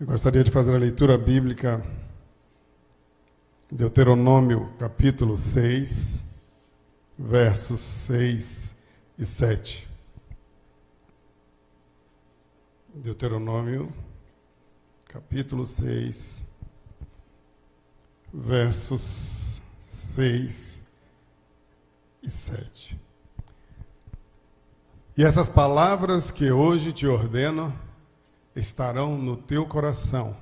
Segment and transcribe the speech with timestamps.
[0.00, 1.84] Eu gostaria de fazer a leitura bíblica,
[3.68, 6.24] Deuteronômio capítulo 6,
[7.18, 8.76] versos 6
[9.18, 9.88] e 7.
[12.94, 13.92] Deuteronômio
[15.08, 16.44] capítulo 6,
[18.32, 20.80] versos 6
[22.22, 23.00] e 7.
[25.16, 27.76] E essas palavras que hoje te ordeno,
[28.58, 30.36] estarão no teu coração.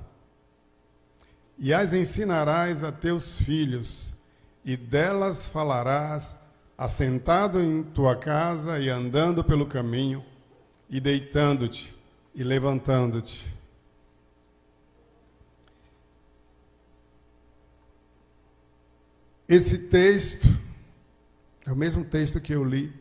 [1.57, 4.13] E as ensinarás a teus filhos,
[4.65, 6.35] e delas falarás,
[6.77, 10.23] assentado em tua casa e andando pelo caminho,
[10.89, 11.95] e deitando-te
[12.33, 13.45] e levantando-te.
[19.49, 20.47] Esse texto
[21.65, 22.93] é o mesmo texto que eu li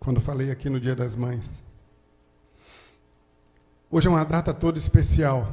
[0.00, 1.63] quando falei aqui no Dia das Mães.
[3.94, 5.46] Hoje é uma data toda especial,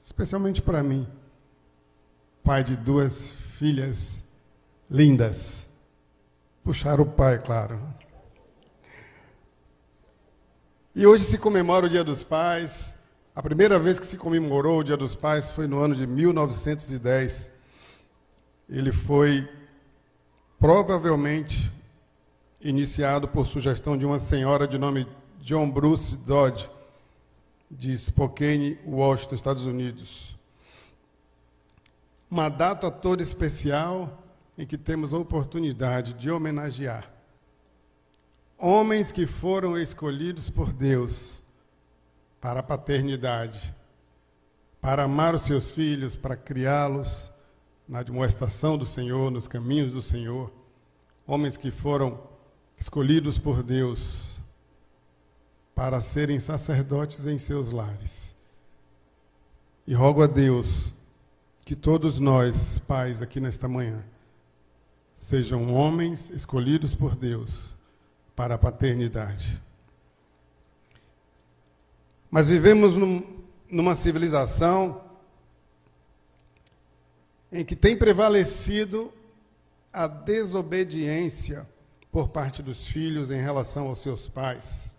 [0.00, 1.06] especialmente para mim,
[2.42, 4.24] pai de duas filhas
[4.90, 5.68] lindas.
[6.64, 7.78] Puxar o pai, claro.
[10.94, 12.96] E hoje se comemora o Dia dos Pais.
[13.36, 17.50] A primeira vez que se comemorou o Dia dos Pais foi no ano de 1910.
[18.66, 19.46] Ele foi
[20.58, 21.70] provavelmente
[22.62, 25.06] iniciado por sugestão de uma senhora de nome
[25.42, 26.77] John Bruce Dodge
[27.70, 30.36] de Spokane, Washington, Estados Unidos.
[32.30, 34.22] Uma data toda especial
[34.56, 37.18] em que temos a oportunidade de homenagear
[38.58, 41.40] homens que foram escolhidos por Deus
[42.40, 43.72] para a paternidade,
[44.80, 47.30] para amar os seus filhos, para criá-los
[47.88, 50.52] na admoestação do Senhor, nos caminhos do Senhor,
[51.26, 52.20] homens que foram
[52.78, 54.27] escolhidos por Deus
[55.78, 58.34] para serem sacerdotes em seus lares.
[59.86, 60.92] E rogo a Deus
[61.64, 64.04] que todos nós, pais, aqui nesta manhã,
[65.14, 67.76] sejam homens escolhidos por Deus
[68.34, 69.62] para a paternidade.
[72.28, 75.00] Mas vivemos num, numa civilização
[77.52, 79.12] em que tem prevalecido
[79.92, 81.64] a desobediência
[82.10, 84.97] por parte dos filhos em relação aos seus pais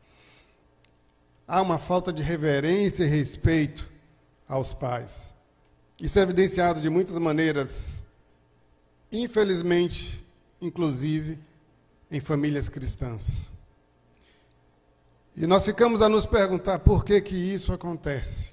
[1.49, 3.87] há uma falta de reverência e respeito
[4.47, 5.33] aos pais.
[5.99, 8.05] Isso é evidenciado de muitas maneiras,
[9.11, 10.23] infelizmente,
[10.61, 11.39] inclusive
[12.11, 13.49] em famílias cristãs.
[15.35, 18.51] E nós ficamos a nos perguntar por que que isso acontece.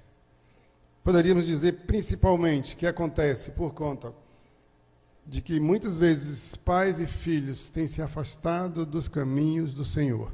[1.05, 4.13] Poderíamos dizer principalmente que acontece por conta
[5.27, 10.33] de que muitas vezes pais e filhos têm se afastado dos caminhos do Senhor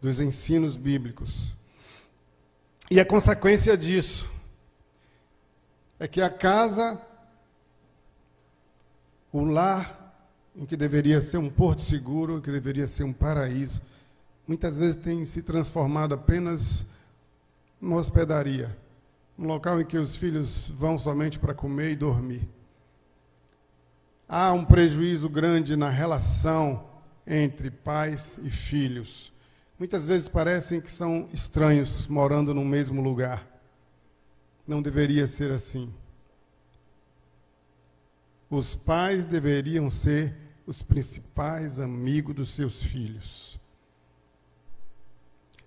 [0.00, 1.54] dos ensinos bíblicos.
[2.90, 4.30] E a consequência disso
[5.98, 7.00] é que a casa,
[9.32, 9.98] o lar,
[10.56, 13.80] em que deveria ser um porto seguro, que deveria ser um paraíso,
[14.46, 16.84] muitas vezes tem se transformado apenas
[17.80, 18.76] numa hospedaria,
[19.38, 22.48] um local em que os filhos vão somente para comer e dormir.
[24.28, 26.86] Há um prejuízo grande na relação
[27.26, 29.32] entre pais e filhos.
[29.78, 33.46] Muitas vezes parecem que são estranhos morando no mesmo lugar.
[34.66, 35.94] Não deveria ser assim.
[38.50, 40.34] Os pais deveriam ser
[40.66, 43.60] os principais amigos dos seus filhos.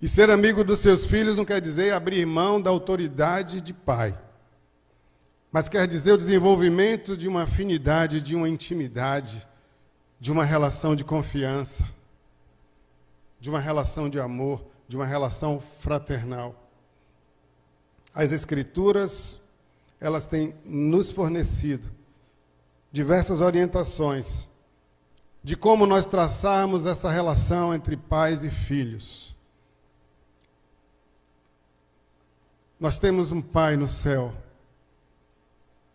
[0.02, 4.20] E ser amigo dos seus filhos não quer dizer abrir mão da autoridade de pai,
[5.52, 9.48] mas quer dizer o desenvolvimento de uma afinidade, de uma intimidade,
[10.20, 11.86] de uma relação de confiança
[13.42, 16.56] de uma relação de amor, de uma relação fraternal.
[18.14, 19.38] As Escrituras,
[20.00, 21.90] elas têm nos fornecido
[22.92, 24.48] diversas orientações
[25.44, 29.36] de como nós traçarmos essa relação entre pais e filhos.
[32.80, 34.34] Nós temos um Pai no céu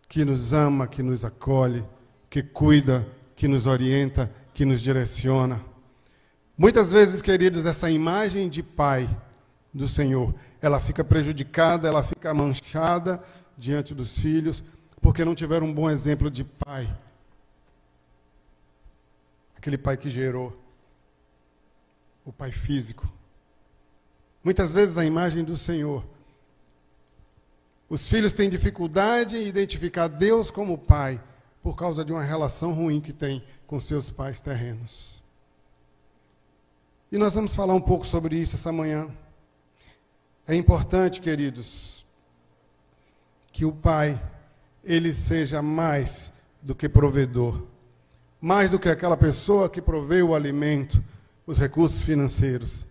[0.09, 1.85] que nos ama, que nos acolhe,
[2.29, 5.61] que cuida, que nos orienta, que nos direciona.
[6.57, 9.07] Muitas vezes, queridos, essa imagem de pai
[9.71, 13.23] do Senhor, ela fica prejudicada, ela fica manchada
[13.55, 14.63] diante dos filhos,
[14.99, 16.89] porque não tiveram um bom exemplo de pai.
[19.55, 20.59] Aquele pai que gerou,
[22.25, 23.07] o pai físico.
[24.43, 26.03] Muitas vezes a imagem do Senhor.
[27.87, 31.21] Os filhos têm dificuldade em identificar Deus como pai
[31.61, 35.16] por causa de uma relação ruim que tem com seus pais terrenos.
[37.11, 39.07] E nós vamos falar um pouco sobre isso essa manhã.
[40.45, 42.05] É importante, queridos,
[43.51, 44.21] que o pai
[44.83, 46.31] ele seja mais
[46.61, 47.63] do que provedor,
[48.41, 51.01] mais do que aquela pessoa que provê o alimento,
[51.45, 52.85] os recursos financeiros.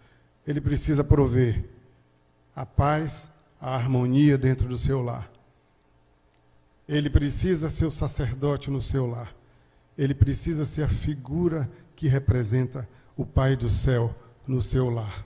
[0.46, 1.64] Ele precisa prover
[2.54, 3.30] a paz,
[3.60, 5.30] a harmonia dentro do seu lar.
[6.88, 9.34] Ele precisa ser o sacerdote no seu lar.
[9.98, 14.14] Ele precisa ser a figura que representa o Pai do céu
[14.46, 15.24] no seu lar.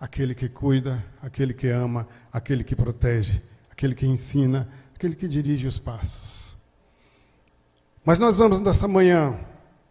[0.00, 5.66] Aquele que cuida, aquele que ama, aquele que protege, aquele que ensina, aquele que dirige
[5.66, 6.56] os passos.
[8.04, 9.38] Mas nós vamos nessa manhã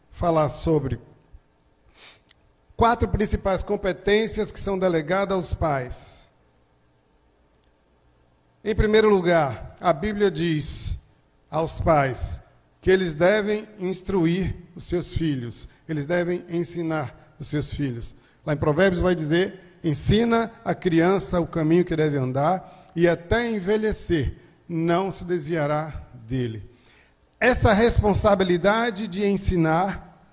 [0.10, 1.00] falar sobre
[2.75, 6.18] quatro principais competências que são delegadas aos pais
[8.69, 10.98] em primeiro lugar, a Bíblia diz
[11.50, 12.42] aos pais
[12.81, 18.16] que eles devem instruir os seus filhos, eles devem ensinar os seus filhos.
[18.45, 23.50] Lá em Provérbios vai dizer: ensina a criança o caminho que deve andar e até
[23.50, 24.38] envelhecer
[24.68, 26.69] não se desviará dele.
[27.39, 30.25] Essa responsabilidade de ensinar,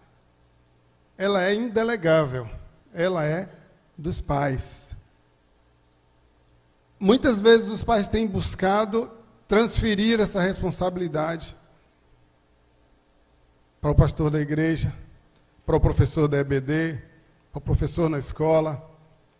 [1.18, 2.48] ela é indelegável,
[2.92, 3.48] ela é
[3.96, 4.96] dos pais.
[6.98, 9.10] Muitas vezes os pais têm buscado
[9.46, 11.54] transferir essa responsabilidade
[13.80, 14.90] para o pastor da igreja,
[15.64, 17.00] para o professor da EBD,
[17.52, 18.82] para o professor na escola,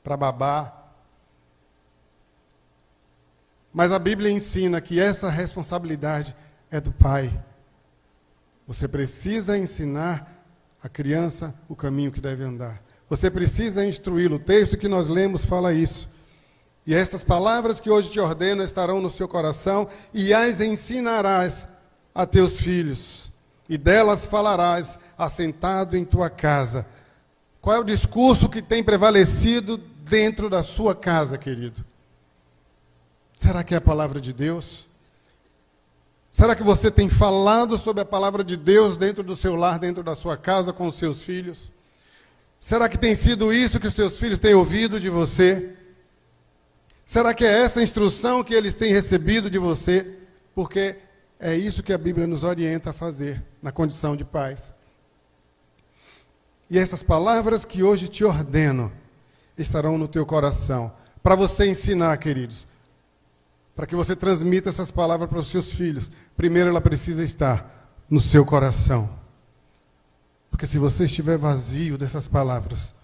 [0.03, 0.83] para babá.
[3.73, 6.35] Mas a Bíblia ensina que essa responsabilidade
[6.71, 7.33] é do pai.
[8.67, 10.45] Você precisa ensinar
[10.83, 12.83] a criança o caminho que deve andar.
[13.09, 14.37] Você precisa instruí-lo.
[14.37, 16.15] O texto que nós lemos fala isso.
[16.87, 21.67] E estas palavras que hoje te ordeno estarão no seu coração, e as ensinarás
[22.15, 23.33] a teus filhos,
[23.69, 26.87] e delas falarás assentado em tua casa.
[27.61, 31.85] Qual é o discurso que tem prevalecido dentro da sua casa, querido?
[33.37, 34.87] Será que é a palavra de Deus?
[36.31, 40.03] Será que você tem falado sobre a palavra de Deus dentro do seu lar, dentro
[40.03, 41.71] da sua casa, com os seus filhos?
[42.59, 45.77] Será que tem sido isso que os seus filhos têm ouvido de você?
[47.07, 50.19] Será que é essa instrução que eles têm recebido de você?
[50.55, 50.97] Porque
[51.39, 54.75] é isso que a Bíblia nos orienta a fazer na condição de pais.
[56.71, 58.91] E essas palavras que hoje te ordeno
[59.57, 62.67] estarão no teu coração, para você ensinar, queridos,
[63.75, 66.11] para que você transmita essas palavras para os seus filhos.
[66.37, 69.11] Primeiro ela precisa estar no seu coração.
[70.51, 72.95] Porque se você estiver vazio dessas palavras,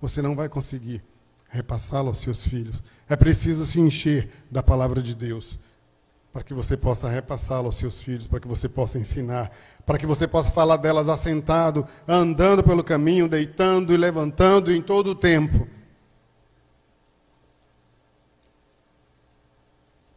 [0.00, 1.02] você não vai conseguir
[1.48, 2.82] repassá-lo aos seus filhos.
[3.08, 5.58] É preciso se encher da palavra de Deus
[6.32, 9.50] para que você possa repassá-lo aos seus filhos, para que você possa ensinar,
[9.84, 15.08] para que você possa falar delas assentado, andando pelo caminho, deitando e levantando em todo
[15.08, 15.66] o tempo.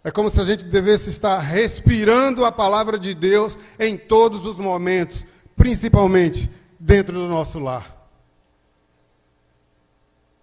[0.04, 4.58] É como se a gente devesse estar respirando a palavra de Deus em todos os
[4.58, 5.26] momentos,
[5.56, 8.04] principalmente dentro do nosso lar.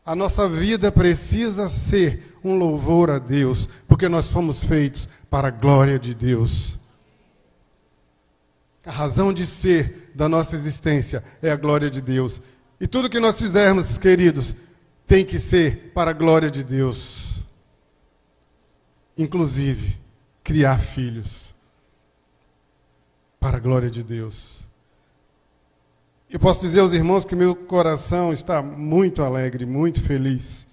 [0.05, 5.51] A nossa vida precisa ser um louvor a Deus, porque nós fomos feitos para a
[5.53, 6.79] glória de Deus.
[8.85, 12.41] A razão de ser da nossa existência é a glória de Deus.
[12.81, 14.57] E tudo que nós fizermos, queridos,
[15.07, 17.35] tem que ser para a glória de Deus.
[19.17, 19.99] Inclusive,
[20.43, 21.55] criar filhos
[23.39, 24.59] para a glória de Deus.
[26.29, 30.67] Eu posso dizer aos irmãos que meu coração está muito alegre, muito feliz.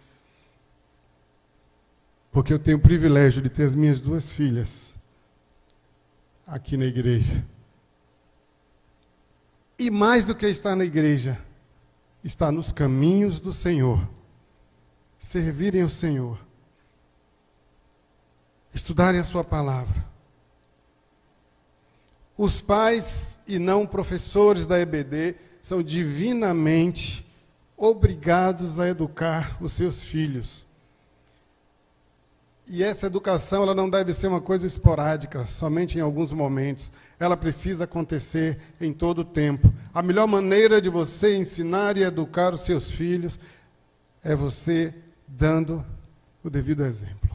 [2.32, 4.94] Porque eu tenho o privilégio de ter as minhas duas filhas
[6.46, 7.46] aqui na igreja.
[9.80, 11.40] E mais do que estar na igreja,
[12.24, 14.08] está nos caminhos do Senhor.
[15.20, 16.40] Servirem ao Senhor.
[18.74, 20.06] Estudarem a Sua palavra.
[22.38, 27.26] Os pais e não professores da EBD são divinamente
[27.76, 30.67] obrigados a educar os seus filhos.
[32.70, 36.92] E essa educação ela não deve ser uma coisa esporádica, somente em alguns momentos.
[37.18, 39.74] Ela precisa acontecer em todo o tempo.
[39.94, 43.40] A melhor maneira de você ensinar e educar os seus filhos
[44.22, 44.94] é você
[45.26, 45.84] dando
[46.44, 47.30] o devido exemplo.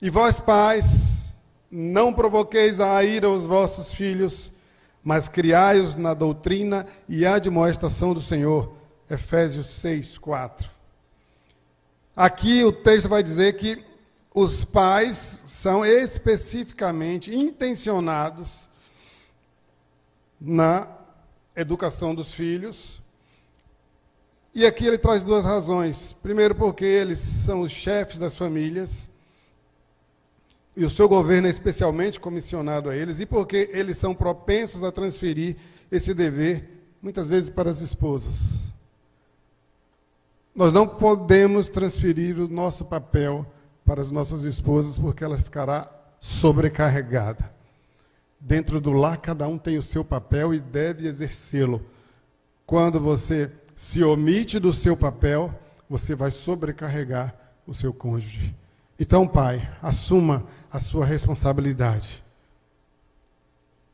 [0.00, 1.34] E vós, pais,
[1.70, 4.52] não provoqueis a ira os vossos filhos,
[5.02, 8.72] mas criai-os na doutrina e admoestação do Senhor.
[9.10, 10.71] Efésios 6, 4.
[12.14, 13.82] Aqui o texto vai dizer que
[14.34, 18.68] os pais são especificamente intencionados
[20.40, 20.88] na
[21.56, 23.00] educação dos filhos.
[24.54, 26.14] E aqui ele traz duas razões.
[26.22, 29.08] Primeiro, porque eles são os chefes das famílias.
[30.74, 34.90] e o seu governo é especialmente comissionado a eles, e porque eles são propensos a
[34.90, 35.56] transferir
[35.90, 36.66] esse dever,
[37.02, 38.71] muitas vezes, para as esposas.
[40.54, 43.46] Nós não podemos transferir o nosso papel
[43.84, 45.90] para as nossas esposas, porque ela ficará
[46.20, 47.52] sobrecarregada.
[48.38, 51.84] Dentro do lar, cada um tem o seu papel e deve exercê-lo.
[52.66, 55.52] Quando você se omite do seu papel,
[55.88, 57.34] você vai sobrecarregar
[57.66, 58.54] o seu cônjuge.
[58.98, 62.22] Então, pai, assuma a sua responsabilidade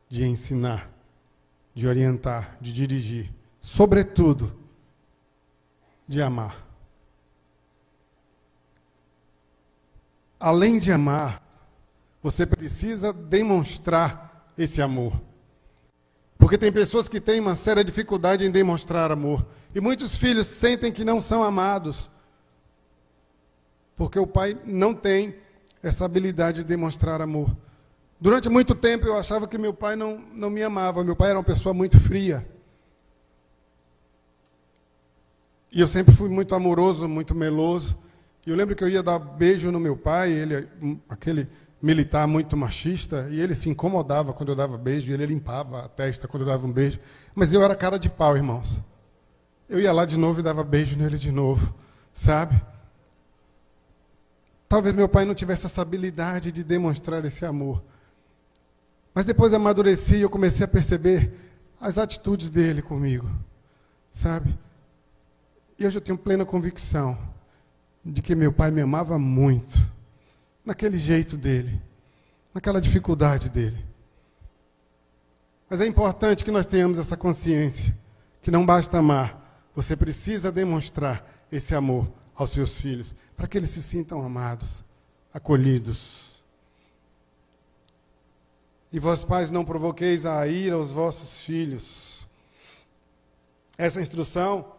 [0.09, 0.91] de ensinar,
[1.75, 4.53] de orientar, de dirigir, sobretudo,
[6.09, 6.67] de amar.
[10.41, 11.43] Além de amar,
[12.23, 15.21] você precisa demonstrar esse amor.
[16.39, 19.45] Porque tem pessoas que têm uma séria dificuldade em demonstrar amor.
[19.75, 22.09] E muitos filhos sentem que não são amados.
[23.97, 25.37] Porque o pai não tem
[25.83, 27.55] essa habilidade de demonstrar amor.
[28.21, 31.05] Durante muito tempo eu achava que meu pai não, não me amava.
[31.05, 32.47] Meu pai era uma pessoa muito fria.
[35.71, 37.97] E eu sempre fui muito amoroso, muito meloso.
[38.47, 40.69] E eu lembro que eu ia dar beijo no meu pai, ele,
[41.09, 41.49] aquele
[41.81, 45.89] militar muito machista, e ele se incomodava quando eu dava beijo, e ele limpava a
[45.89, 46.99] testa quando eu dava um beijo.
[47.35, 48.81] Mas eu era cara de pau, irmãos.
[49.69, 51.75] Eu ia lá de novo e dava beijo nele de novo,
[52.13, 52.61] sabe?
[54.69, 57.83] Talvez meu pai não tivesse essa habilidade de demonstrar esse amor.
[59.15, 61.33] Mas depois amadureci e eu comecei a perceber
[61.81, 63.29] as atitudes dele comigo,
[64.11, 64.59] sabe?
[65.79, 67.17] E hoje eu tenho plena convicção
[68.05, 69.79] de que meu pai me amava muito
[70.65, 71.81] naquele jeito dele,
[72.53, 73.87] naquela dificuldade dele.
[75.71, 77.97] Mas é importante que nós tenhamos essa consciência
[78.43, 83.71] que não basta amar, você precisa demonstrar esse amor aos seus filhos, para que eles
[83.71, 84.83] se sintam amados,
[85.33, 86.43] acolhidos.
[88.91, 92.27] E vós, pais, não provoqueis a ira aos vossos filhos.
[93.77, 94.78] Essa instrução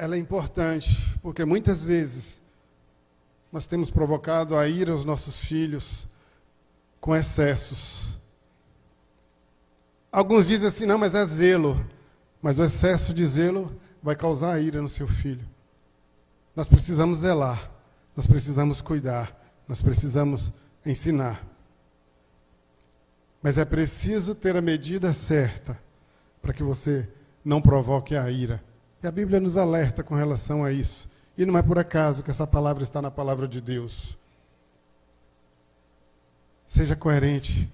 [0.00, 2.40] ela é importante, porque muitas vezes
[3.52, 6.06] nós temos provocado a ira aos nossos filhos
[6.98, 8.16] com excessos.
[10.10, 11.84] Alguns dizem assim, não, mas é zelo.
[12.40, 15.46] Mas o excesso de zelo vai causar ira no seu filho.
[16.56, 17.70] Nós precisamos zelar,
[18.16, 19.38] nós precisamos cuidar,
[19.68, 20.50] nós precisamos
[20.84, 21.46] ensinar.
[23.42, 25.78] Mas é preciso ter a medida certa
[26.40, 27.06] para que você
[27.44, 28.69] não provoque a ira
[29.02, 31.08] e a Bíblia nos alerta com relação a isso.
[31.36, 34.16] E não é por acaso que essa palavra está na palavra de Deus.
[36.66, 37.70] Seja coerente.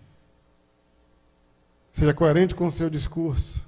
[1.90, 3.60] Seja coerente com o seu discurso.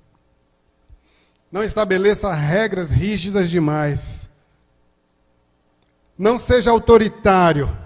[1.51, 4.29] Não estabeleça regras rígidas demais.
[6.17, 7.77] Não seja autoritário.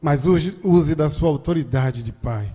[0.00, 2.54] Mas use, use da sua autoridade de pai.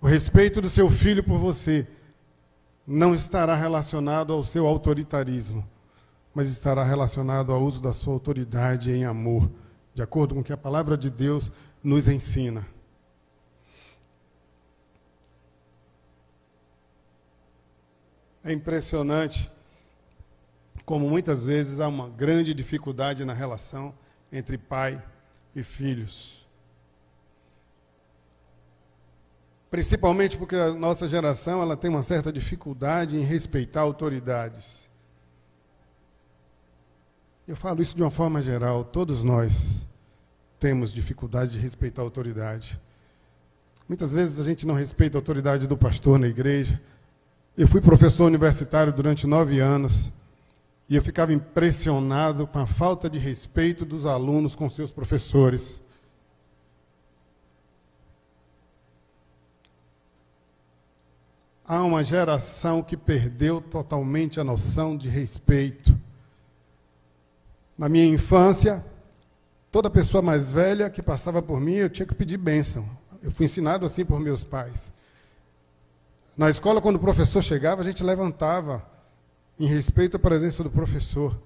[0.00, 1.86] O respeito do seu filho por você
[2.86, 5.66] não estará relacionado ao seu autoritarismo,
[6.34, 9.50] mas estará relacionado ao uso da sua autoridade em amor,
[9.94, 11.50] de acordo com o que a palavra de Deus
[11.82, 12.66] nos ensina.
[18.42, 19.50] É impressionante
[20.84, 23.94] como muitas vezes há uma grande dificuldade na relação
[24.30, 25.02] entre pai
[25.56, 26.43] e filhos.
[29.74, 34.88] Principalmente porque a nossa geração ela tem uma certa dificuldade em respeitar autoridades.
[37.44, 39.84] Eu falo isso de uma forma geral, todos nós
[40.60, 42.80] temos dificuldade de respeitar a autoridade.
[43.88, 46.80] Muitas vezes a gente não respeita a autoridade do pastor na igreja.
[47.58, 50.08] Eu fui professor universitário durante nove anos
[50.88, 55.82] e eu ficava impressionado com a falta de respeito dos alunos com seus professores.
[61.66, 65.98] Há uma geração que perdeu totalmente a noção de respeito.
[67.76, 68.84] Na minha infância,
[69.72, 72.86] toda pessoa mais velha que passava por mim, eu tinha que pedir bênção.
[73.22, 74.92] Eu fui ensinado assim por meus pais.
[76.36, 78.84] Na escola, quando o professor chegava, a gente levantava
[79.58, 81.36] em respeito à presença do professor.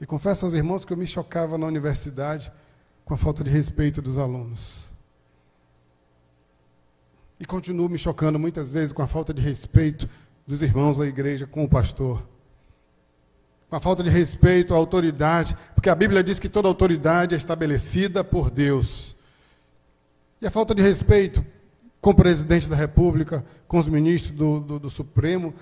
[0.00, 2.50] E confesso aos irmãos que eu me chocava na universidade
[3.04, 4.85] com a falta de respeito dos alunos.
[7.38, 10.08] E continuo me chocando muitas vezes com a falta de respeito
[10.46, 12.26] dos irmãos da igreja com o pastor.
[13.68, 17.36] Com a falta de respeito à autoridade, porque a Bíblia diz que toda autoridade é
[17.38, 19.14] estabelecida por Deus.
[20.40, 21.44] E a falta de respeito
[22.00, 25.52] com o presidente da República, com os ministros do, do, do Supremo.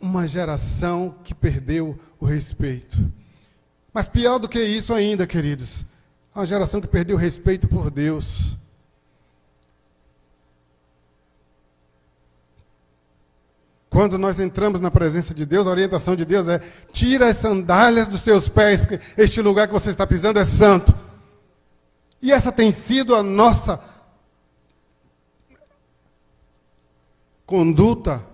[0.00, 2.98] uma geração que perdeu o respeito.
[3.92, 5.84] Mas pior do que isso ainda, queridos,
[6.34, 8.56] uma geração que perdeu o respeito por Deus.
[13.92, 18.08] Quando nós entramos na presença de Deus, a orientação de Deus é: tira as sandálias
[18.08, 20.94] dos seus pés, porque este lugar que você está pisando é santo.
[22.22, 23.78] E essa tem sido a nossa
[27.44, 28.24] conduta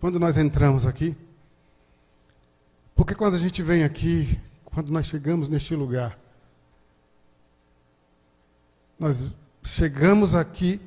[0.00, 1.16] quando nós entramos aqui.
[2.96, 6.18] Porque quando a gente vem aqui, quando nós chegamos neste lugar,
[8.98, 9.24] nós
[9.62, 10.80] chegamos aqui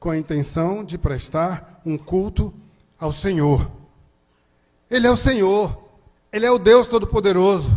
[0.00, 2.54] com a intenção de prestar um culto
[2.98, 3.70] ao Senhor.
[4.90, 5.76] Ele é o Senhor,
[6.32, 7.70] Ele é o Deus Todo-Poderoso,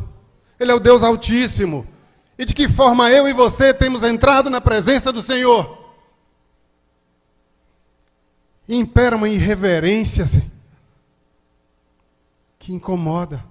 [0.60, 1.88] Ele é o Deus Altíssimo.
[2.38, 5.78] E de que forma eu e você temos entrado na presença do Senhor?
[8.68, 10.50] E impera uma irreverência assim,
[12.58, 13.44] que incomoda.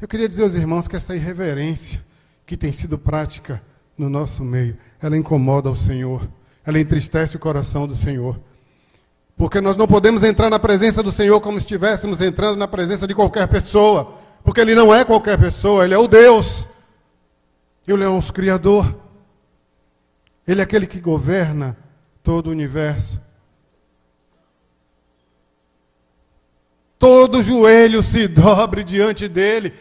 [0.00, 2.04] Eu queria dizer aos irmãos que essa irreverência
[2.46, 3.62] que tem sido prática
[3.98, 6.28] no nosso meio, ela incomoda o Senhor,
[6.66, 8.40] ela entristece o coração do Senhor.
[9.36, 13.06] Porque nós não podemos entrar na presença do Senhor como se estivéssemos entrando na presença
[13.06, 14.14] de qualquer pessoa.
[14.42, 16.64] Porque Ele não é qualquer pessoa, Ele é o Deus.
[17.86, 18.94] Ele é o nosso Criador.
[20.46, 21.76] Ele é aquele que governa
[22.22, 23.20] todo o universo.
[26.98, 29.72] Todo joelho se dobre diante dele.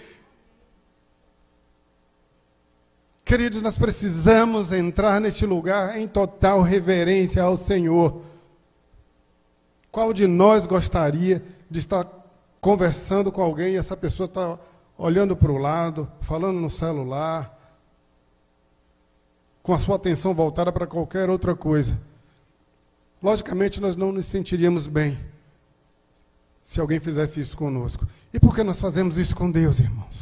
[3.25, 8.21] Queridos, nós precisamos entrar neste lugar em total reverência ao Senhor.
[9.91, 12.07] Qual de nós gostaria de estar
[12.61, 14.59] conversando com alguém e essa pessoa está
[14.97, 17.55] olhando para o lado, falando no celular,
[19.61, 21.99] com a sua atenção voltada para qualquer outra coisa.
[23.21, 25.17] Logicamente, nós não nos sentiríamos bem
[26.61, 28.07] se alguém fizesse isso conosco.
[28.31, 30.14] E por que nós fazemos isso com Deus, irmãos?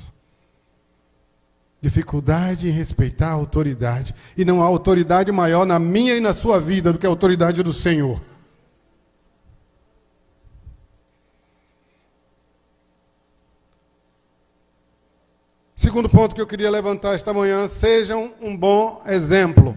[1.84, 4.16] Dificuldade em respeitar a autoridade.
[4.38, 7.62] E não há autoridade maior na minha e na sua vida do que a autoridade
[7.62, 8.22] do Senhor.
[15.76, 19.76] Segundo ponto que eu queria levantar esta manhã, sejam um bom exemplo.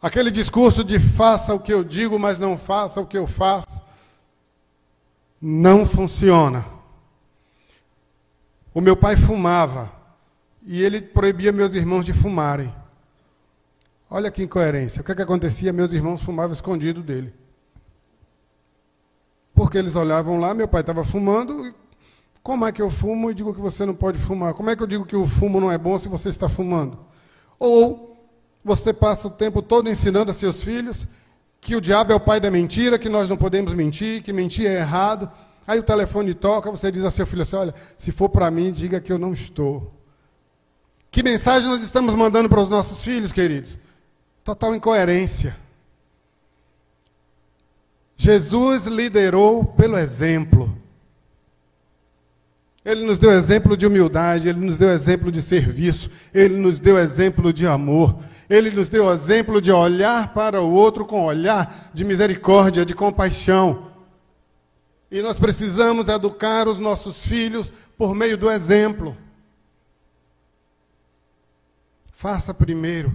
[0.00, 3.82] Aquele discurso de faça o que eu digo, mas não faça o que eu faço,
[5.40, 6.64] não funciona.
[8.74, 9.92] O meu pai fumava
[10.62, 12.74] e ele proibia meus irmãos de fumarem.
[14.08, 15.00] Olha que incoerência.
[15.00, 15.72] O que, é que acontecia?
[15.72, 17.34] Meus irmãos fumavam escondido dele.
[19.54, 21.74] Porque eles olhavam lá, meu pai estava fumando,
[22.42, 24.54] como é que eu fumo e digo que você não pode fumar?
[24.54, 26.98] Como é que eu digo que o fumo não é bom se você está fumando?
[27.58, 28.16] Ou
[28.64, 31.06] você passa o tempo todo ensinando a seus filhos
[31.62, 34.66] que o diabo é o pai da mentira, que nós não podemos mentir, que mentir
[34.66, 35.30] é errado.
[35.66, 38.72] Aí o telefone toca, você diz a seu filho assim: olha, se for para mim,
[38.72, 39.92] diga que eu não estou.
[41.10, 43.78] Que mensagem nós estamos mandando para os nossos filhos, queridos?
[44.42, 45.56] Total incoerência.
[48.16, 50.74] Jesus liderou pelo exemplo.
[52.84, 56.98] Ele nos deu exemplo de humildade, ele nos deu exemplo de serviço, ele nos deu
[56.98, 58.18] exemplo de amor,
[58.50, 63.91] ele nos deu exemplo de olhar para o outro com olhar de misericórdia, de compaixão.
[65.12, 69.14] E nós precisamos educar os nossos filhos por meio do exemplo.
[72.12, 73.14] Faça primeiro,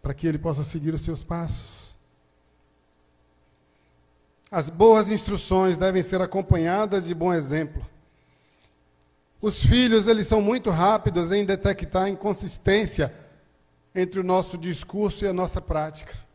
[0.00, 1.96] para que ele possa seguir os seus passos.
[4.48, 7.84] As boas instruções devem ser acompanhadas de bom exemplo.
[9.42, 13.12] Os filhos, eles são muito rápidos em detectar inconsistência
[13.92, 16.25] entre o nosso discurso e a nossa prática.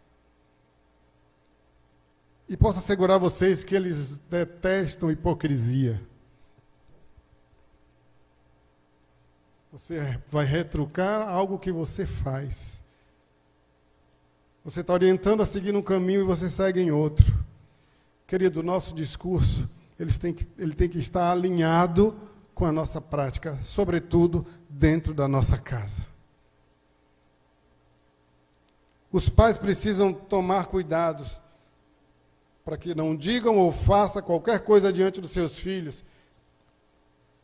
[2.51, 6.01] E posso assegurar vocês que eles detestam hipocrisia.
[9.71, 12.83] Você vai retrucar algo que você faz.
[14.65, 17.41] Você está orientando a seguir um caminho e você segue em outro.
[18.27, 22.19] Querido, o nosso discurso ele tem que, ele tem que estar alinhado
[22.53, 26.05] com a nossa prática, sobretudo dentro da nossa casa.
[29.09, 31.39] Os pais precisam tomar cuidados
[32.71, 36.05] para que não digam ou façam qualquer coisa diante dos seus filhos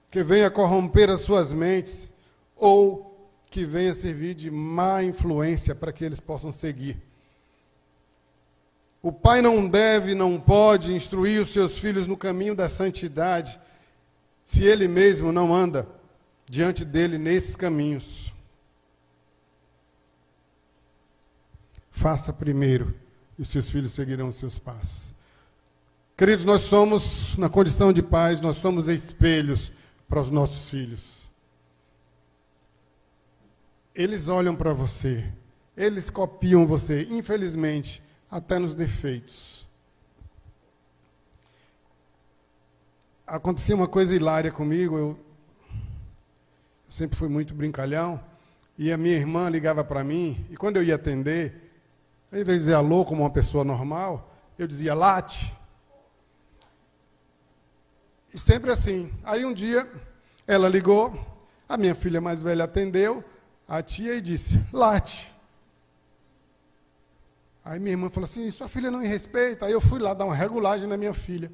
[0.10, 2.10] que venha corromper as suas mentes
[2.56, 6.98] ou que venha servir de má influência para que eles possam seguir.
[9.02, 13.60] O pai não deve, não pode instruir os seus filhos no caminho da santidade
[14.46, 15.90] se ele mesmo não anda
[16.46, 18.32] diante dele nesses caminhos.
[21.92, 22.96] Faça primeiro
[23.38, 25.07] e seus filhos seguirão os seus passos.
[26.18, 29.72] Queridos, nós somos, na condição de pais, nós somos espelhos
[30.10, 31.22] para os nossos filhos.
[33.94, 35.32] Eles olham para você,
[35.76, 38.02] eles copiam você, infelizmente,
[38.32, 39.68] até nos defeitos.
[43.28, 45.20] Acontecia uma coisa hilária comigo, eu,
[45.70, 48.20] eu sempre fui muito brincalhão,
[48.76, 51.78] e a minha irmã ligava para mim, e quando eu ia atender,
[52.32, 55.56] ao invés de dizer alô como uma pessoa normal, eu dizia late.
[58.38, 59.12] E sempre assim.
[59.24, 59.92] Aí um dia,
[60.46, 61.12] ela ligou,
[61.68, 63.24] a minha filha mais velha atendeu,
[63.68, 65.34] a tia e disse, late.
[67.66, 69.66] Aí minha irmã falou assim, sua filha não me respeita.
[69.66, 71.52] Aí eu fui lá dar uma regulagem na minha filha.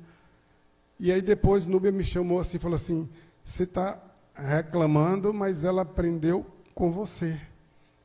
[0.99, 3.09] E aí depois Núbia me chamou assim, falou assim,
[3.45, 3.97] você está
[4.35, 7.39] reclamando, mas ela aprendeu com você.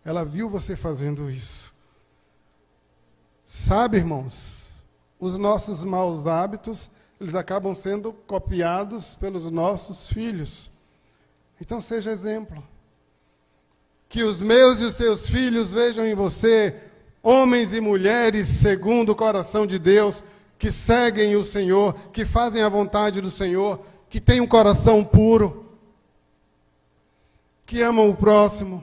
[0.05, 1.75] Ela viu você fazendo isso.
[3.45, 4.39] Sabe, irmãos,
[5.19, 6.89] os nossos maus hábitos,
[7.21, 10.71] eles acabam sendo copiados pelos nossos filhos.
[11.61, 12.63] Então seja exemplo.
[14.09, 16.81] Que os meus e os seus filhos vejam em você
[17.23, 20.23] homens e mulheres segundo o coração de Deus,
[20.59, 25.67] que seguem o Senhor, que fazem a vontade do Senhor, que têm um coração puro,
[27.67, 28.83] que amam o próximo.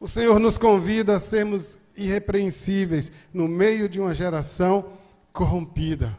[0.00, 4.92] O Senhor nos convida a sermos irrepreensíveis no meio de uma geração
[5.32, 6.16] corrompida.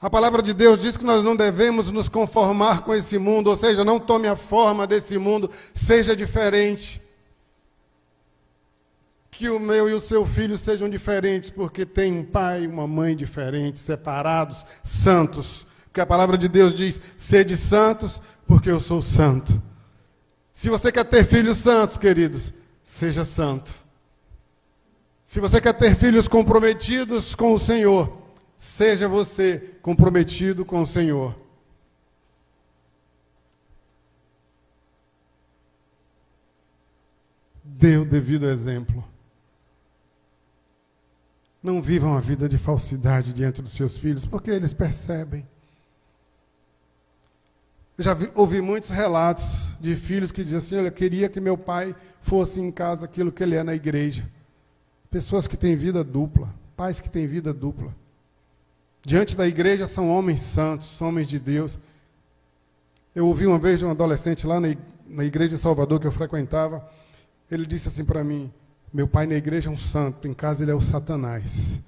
[0.00, 3.56] A palavra de Deus diz que nós não devemos nos conformar com esse mundo, ou
[3.56, 7.00] seja, não tome a forma desse mundo, seja diferente.
[9.30, 12.86] Que o meu e o seu filho sejam diferentes, porque tem um pai e uma
[12.86, 15.64] mãe diferentes, separados, santos.
[15.84, 19.62] Porque a palavra de Deus diz: sede santos, porque eu sou santo.
[20.52, 23.81] Se você quer ter filhos santos, queridos, seja santo.
[25.32, 28.18] Se você quer ter filhos comprometidos com o Senhor,
[28.58, 31.34] seja você comprometido com o Senhor.
[37.64, 39.02] Dê o devido exemplo.
[41.62, 45.48] Não vivam a vida de falsidade diante dos seus filhos, porque eles percebem.
[47.96, 49.46] Eu já vi, ouvi muitos relatos
[49.80, 53.32] de filhos que dizem assim: Olha, eu queria que meu pai fosse em casa aquilo
[53.32, 54.30] que ele é na igreja.
[55.12, 57.94] Pessoas que têm vida dupla, pais que têm vida dupla.
[59.04, 61.78] Diante da igreja são homens santos, homens de Deus.
[63.14, 66.82] Eu ouvi uma vez de um adolescente lá na igreja de Salvador que eu frequentava.
[67.50, 68.50] Ele disse assim para mim:
[68.90, 71.78] Meu pai na igreja é um santo, em casa ele é o Satanás.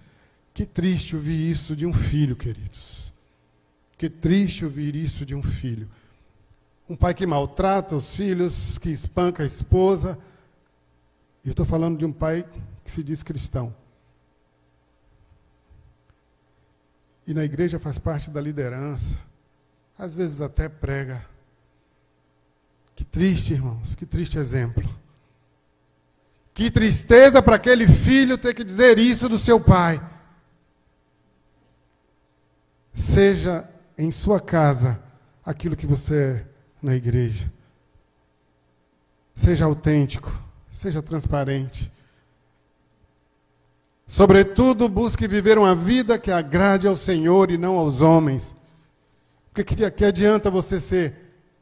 [0.52, 3.10] Que triste ouvir isso de um filho, queridos.
[3.96, 5.88] Que triste ouvir isso de um filho.
[6.86, 10.18] Um pai que maltrata os filhos, que espanca a esposa.
[11.42, 12.44] E eu estou falando de um pai
[12.84, 13.74] que se diz cristão.
[17.26, 19.18] e na igreja faz parte da liderança,
[19.98, 21.24] às vezes até prega.
[22.94, 24.88] Que triste, irmãos, que triste exemplo.
[26.52, 30.00] Que tristeza para aquele filho ter que dizer isso do seu pai.
[32.92, 33.68] Seja
[33.98, 35.02] em sua casa
[35.44, 36.46] aquilo que você é
[36.80, 37.50] na igreja.
[39.34, 40.30] Seja autêntico,
[40.72, 41.90] seja transparente.
[44.06, 48.54] Sobretudo, busque viver uma vida que agrade ao Senhor e não aos homens.
[49.52, 51.14] Porque que, que adianta você ser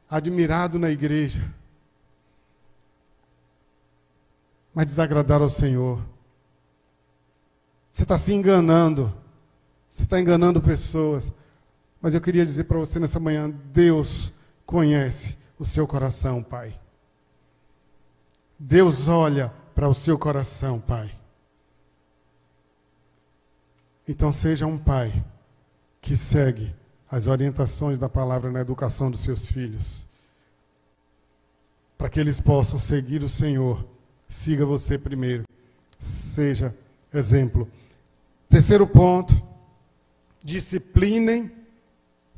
[0.09, 1.43] admirado na igreja,
[4.73, 6.01] mas desagradar ao Senhor?
[7.91, 9.13] Você está se enganando.
[9.87, 11.31] Você está enganando pessoas.
[12.01, 14.33] Mas eu queria dizer para você nessa manhã: Deus
[14.65, 16.77] conhece o seu coração, Pai.
[18.57, 21.22] Deus olha para o seu coração, Pai.
[24.07, 25.23] Então seja um pai
[26.01, 26.73] que segue
[27.09, 30.05] as orientações da palavra na educação dos seus filhos.
[31.97, 33.85] Para que eles possam seguir o Senhor,
[34.27, 35.43] siga você primeiro.
[35.97, 36.75] Seja
[37.13, 37.69] exemplo.
[38.49, 39.33] Terceiro ponto:
[40.43, 41.51] disciplinem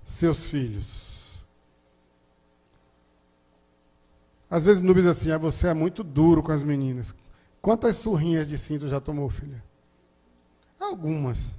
[0.03, 1.05] seus filhos.
[4.49, 7.13] Às vezes no diz assim, ah, você é muito duro com as meninas.
[7.61, 9.63] Quantas surrinhas de cinto já tomou, filha?
[10.85, 11.55] Algumas.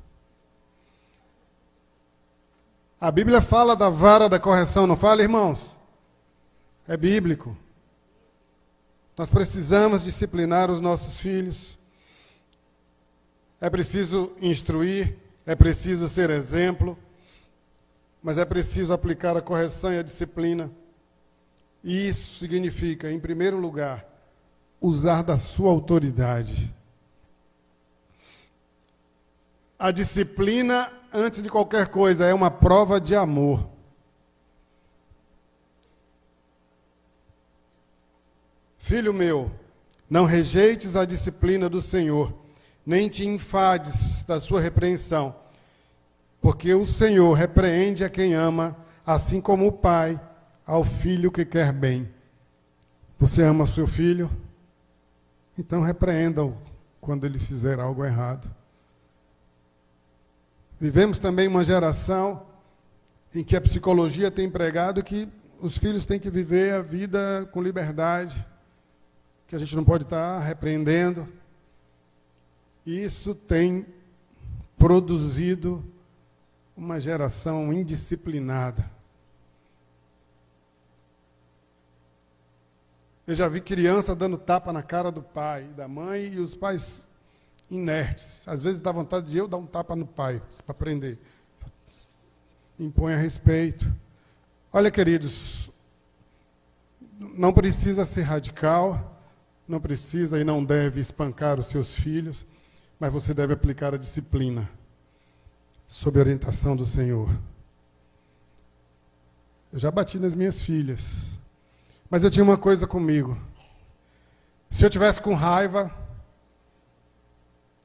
[3.01, 5.71] A Bíblia fala da vara da correção, não fala, irmãos?
[6.87, 7.57] É bíblico.
[9.17, 11.77] Nós precisamos disciplinar os nossos filhos.
[13.61, 16.97] É preciso instruir, é preciso ser exemplo,
[18.23, 20.71] mas é preciso aplicar a correção e a disciplina.
[21.83, 24.07] E isso significa, em primeiro lugar,
[24.81, 26.76] usar da sua autoridade.
[29.79, 33.69] A disciplina, antes de qualquer coisa, é uma prova de amor.
[38.79, 39.51] Filho meu,
[40.09, 42.33] não rejeites a disciplina do Senhor,
[42.87, 45.35] nem te enfades da sua repreensão,
[46.41, 50.21] porque o Senhor repreende a quem ama, assim como o pai
[50.65, 52.09] ao filho que quer bem.
[53.19, 54.31] Você ama seu filho?
[55.59, 56.57] Então repreenda-o
[57.01, 58.49] quando ele fizer algo errado.
[60.79, 62.47] Vivemos também uma geração
[63.35, 65.27] em que a psicologia tem pregado que
[65.59, 68.47] os filhos têm que viver a vida com liberdade,
[69.49, 71.27] que a gente não pode estar repreendendo.
[72.85, 73.87] Isso tem
[74.77, 75.83] produzido
[76.77, 78.91] uma geração indisciplinada.
[83.27, 86.55] Eu já vi criança dando tapa na cara do pai e da mãe e os
[86.55, 87.09] pais
[87.71, 88.47] inertes.
[88.47, 91.19] Às vezes dá vontade de eu dar um tapa no pai para aprender.
[92.79, 93.91] A respeito.
[94.73, 95.71] Olha, queridos,
[97.19, 99.19] não precisa ser radical,
[99.67, 102.45] não precisa e não deve espancar os seus filhos,
[103.01, 104.69] mas você deve aplicar a disciplina
[105.87, 107.31] sob orientação do Senhor.
[109.73, 111.39] Eu já bati nas minhas filhas,
[112.11, 113.39] mas eu tinha uma coisa comigo.
[114.71, 115.91] Se eu tivesse com raiva,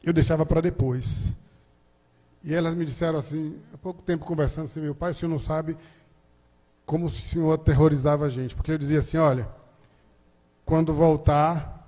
[0.03, 1.35] eu deixava para depois.
[2.43, 5.39] E elas me disseram assim, há pouco tempo conversando assim, meu pai, o senhor não
[5.39, 5.77] sabe
[6.85, 8.55] como o senhor aterrorizava a gente.
[8.55, 9.47] Porque eu dizia assim, olha,
[10.65, 11.87] quando voltar,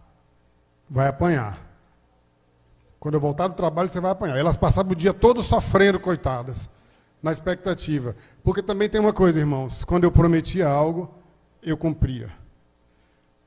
[0.90, 1.60] vai apanhar.
[3.00, 4.38] Quando eu voltar do trabalho, você vai apanhar.
[4.38, 6.70] Elas passavam o dia todo sofrendo, coitadas,
[7.22, 8.16] na expectativa.
[8.44, 11.14] Porque também tem uma coisa, irmãos, quando eu prometia algo,
[11.62, 12.32] eu cumpria.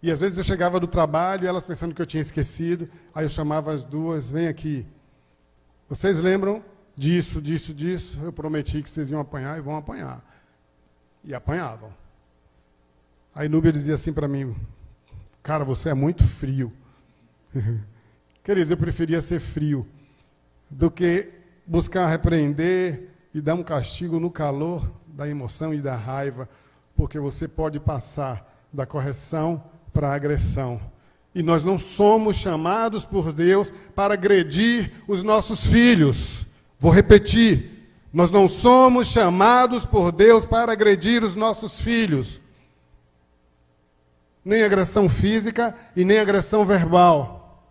[0.07, 3.29] E às vezes eu chegava do trabalho elas pensando que eu tinha esquecido, aí eu
[3.29, 4.87] chamava as duas, vem aqui.
[5.88, 6.62] Vocês lembram
[6.95, 8.16] disso, disso, disso?
[8.23, 10.25] Eu prometi que vocês iam apanhar e vão apanhar.
[11.25, 11.92] E apanhavam.
[13.35, 14.55] Aí Núbia dizia assim para mim,
[15.42, 16.73] cara, você é muito frio.
[18.45, 19.85] Queridos, eu preferia ser frio
[20.71, 21.33] do que
[21.66, 26.49] buscar repreender e dar um castigo no calor da emoção e da raiva,
[26.95, 30.79] porque você pode passar da correção para agressão.
[31.35, 36.45] E nós não somos chamados por Deus para agredir os nossos filhos.
[36.79, 37.89] Vou repetir.
[38.13, 42.41] Nós não somos chamados por Deus para agredir os nossos filhos.
[44.45, 47.65] Nem agressão física e nem agressão verbal.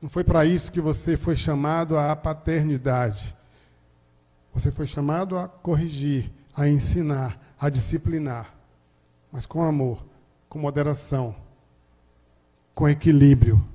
[0.00, 3.36] Não foi para isso que você foi chamado à paternidade.
[4.54, 8.54] Você foi chamado a corrigir, a ensinar, a disciplinar,
[9.30, 10.11] mas com amor
[10.52, 11.34] com moderação,
[12.74, 13.66] com equilíbrio.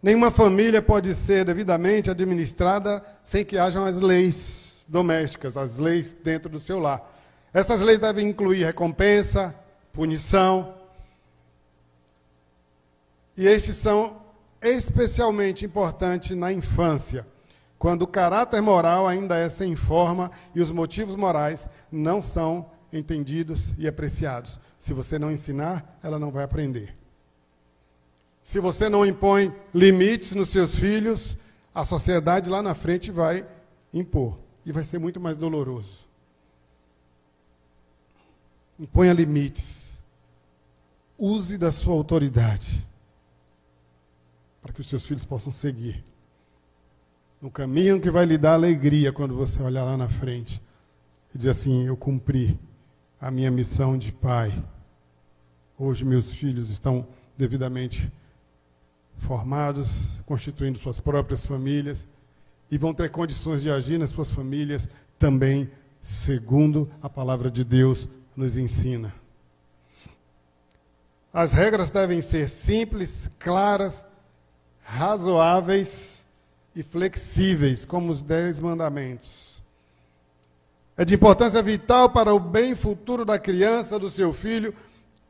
[0.00, 6.48] Nenhuma família pode ser devidamente administrada sem que hajam as leis domésticas, as leis dentro
[6.48, 7.12] do seu lar.
[7.52, 9.52] Essas leis devem incluir recompensa,
[9.92, 10.76] punição.
[13.36, 14.22] E estes são
[14.62, 17.26] especialmente importantes na infância,
[17.80, 23.72] quando o caráter moral ainda é sem forma e os motivos morais não são entendidos
[23.78, 24.60] e apreciados.
[24.78, 26.96] Se você não ensinar, ela não vai aprender.
[28.42, 31.36] Se você não impõe limites nos seus filhos,
[31.74, 33.46] a sociedade lá na frente vai
[33.92, 34.38] impor.
[34.64, 36.06] E vai ser muito mais doloroso.
[38.78, 40.00] Imponha limites.
[41.18, 42.86] Use da sua autoridade
[44.60, 46.04] para que os seus filhos possam seguir
[47.42, 50.62] no caminho que vai lhe dar alegria quando você olhar lá na frente
[51.34, 52.56] e dizer assim: Eu cumpri
[53.22, 54.52] a minha missão de pai.
[55.78, 57.06] Hoje meus filhos estão
[57.38, 58.12] devidamente
[59.16, 62.08] formados, constituindo suas próprias famílias
[62.68, 64.88] e vão ter condições de agir nas suas famílias
[65.20, 69.14] também segundo a palavra de Deus nos ensina.
[71.32, 74.04] As regras devem ser simples, claras,
[74.82, 76.26] razoáveis
[76.74, 79.51] e flexíveis, como os dez mandamentos.
[80.96, 84.74] É de importância vital para o bem futuro da criança, do seu filho,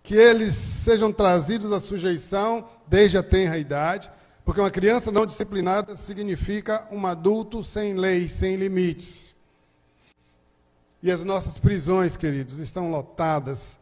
[0.02, 4.10] que eles sejam trazidos à sujeição desde a tenra idade,
[4.44, 9.36] porque uma criança não disciplinada significa um adulto sem lei, sem limites.
[11.00, 13.78] E as nossas prisões, queridos, estão lotadas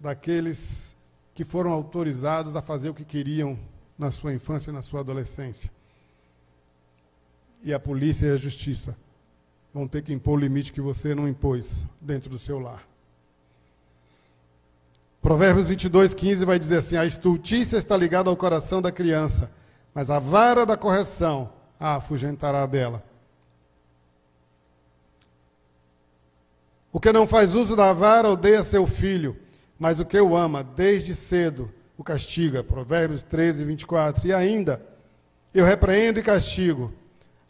[0.00, 0.96] daqueles
[1.32, 3.56] que foram autorizados a fazer o que queriam
[3.96, 5.70] na sua infância e na sua adolescência.
[7.62, 8.96] E a polícia e a justiça
[9.72, 12.86] vão ter que impor o limite que você não impôs dentro do seu lar.
[15.20, 19.50] Provérbios 22, 15 vai dizer assim: A estultícia está ligada ao coração da criança,
[19.94, 23.02] mas a vara da correção a afugentará dela.
[26.92, 29.36] O que não faz uso da vara odeia seu filho,
[29.78, 32.64] mas o que o ama desde cedo o castiga.
[32.64, 34.28] Provérbios 13, 24.
[34.28, 34.80] E ainda,
[35.52, 36.92] eu repreendo e castigo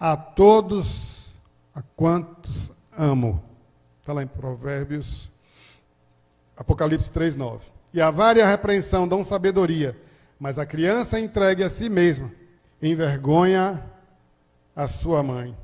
[0.01, 1.08] a todos
[1.79, 3.41] a quantos amo.
[4.01, 5.31] Está lá em Provérbios,
[6.57, 7.65] Apocalipse 3, 9.
[7.95, 9.97] E a vara e a repreensão dão sabedoria,
[10.41, 12.33] mas a criança entregue a si mesma
[12.81, 13.85] envergonha
[14.75, 15.57] a sua mãe.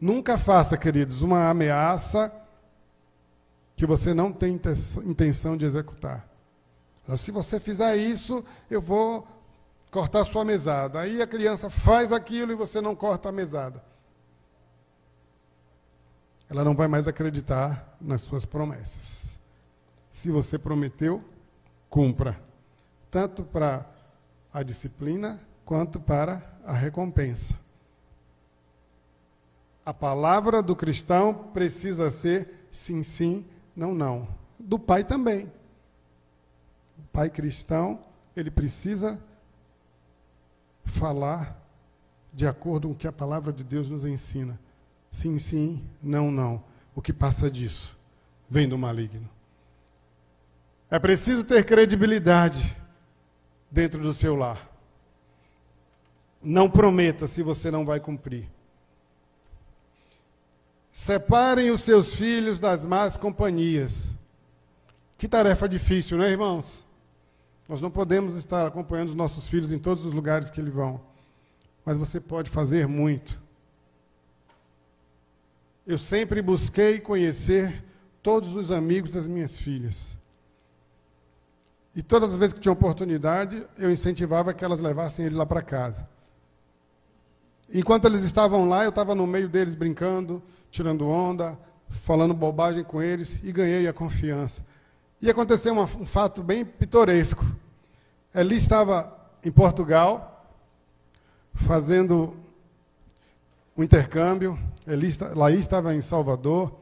[0.00, 2.32] Nunca faça, queridos, uma ameaça
[3.76, 4.60] que você não tem
[5.04, 6.28] intenção de executar.
[7.16, 9.26] Se você fizer isso, eu vou
[9.90, 11.00] cortar sua mesada.
[11.00, 13.91] Aí a criança faz aquilo e você não corta a mesada.
[16.52, 19.38] Ela não vai mais acreditar nas suas promessas.
[20.10, 21.24] Se você prometeu,
[21.88, 22.38] cumpra.
[23.10, 23.86] Tanto para
[24.52, 27.58] a disciplina quanto para a recompensa.
[29.82, 34.28] A palavra do cristão precisa ser sim, sim, não, não.
[34.58, 35.50] Do pai também.
[36.98, 37.98] O pai cristão,
[38.36, 39.18] ele precisa
[40.84, 41.58] falar
[42.30, 44.60] de acordo com o que a palavra de Deus nos ensina.
[45.12, 46.64] Sim, sim, não, não.
[46.94, 47.96] O que passa disso
[48.48, 49.28] vem do maligno.
[50.90, 52.76] É preciso ter credibilidade
[53.70, 54.68] dentro do seu lar.
[56.42, 58.48] Não prometa se você não vai cumprir.
[60.90, 64.16] Separem os seus filhos das más companhias.
[65.16, 66.84] Que tarefa difícil, não é, irmãos?
[67.68, 71.00] Nós não podemos estar acompanhando os nossos filhos em todos os lugares que eles vão.
[71.84, 73.41] Mas você pode fazer muito.
[75.86, 77.84] Eu sempre busquei conhecer
[78.22, 80.16] todos os amigos das minhas filhas.
[81.94, 85.60] E todas as vezes que tinha oportunidade, eu incentivava que elas levassem ele lá para
[85.60, 86.08] casa.
[87.72, 93.02] Enquanto eles estavam lá, eu estava no meio deles brincando, tirando onda, falando bobagem com
[93.02, 94.64] eles e ganhei a confiança.
[95.20, 97.44] E aconteceu um fato bem pitoresco.
[98.34, 100.46] Eli estava em Portugal,
[101.54, 102.36] fazendo
[103.76, 104.58] um intercâmbio.
[105.34, 106.72] Laís estava em Salvador.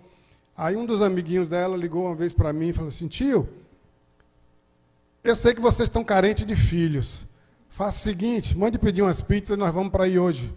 [0.56, 3.48] Aí um dos amiguinhos dela ligou uma vez para mim e falou assim: Tio,
[5.22, 7.24] eu sei que vocês estão carentes de filhos.
[7.68, 10.52] Faça o seguinte: mande pedir umas pizzas e nós vamos para aí hoje.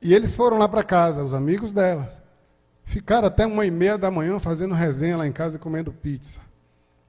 [0.00, 2.10] E eles foram lá para casa, os amigos dela.
[2.84, 6.38] Ficaram até uma e meia da manhã fazendo resenha lá em casa e comendo pizza.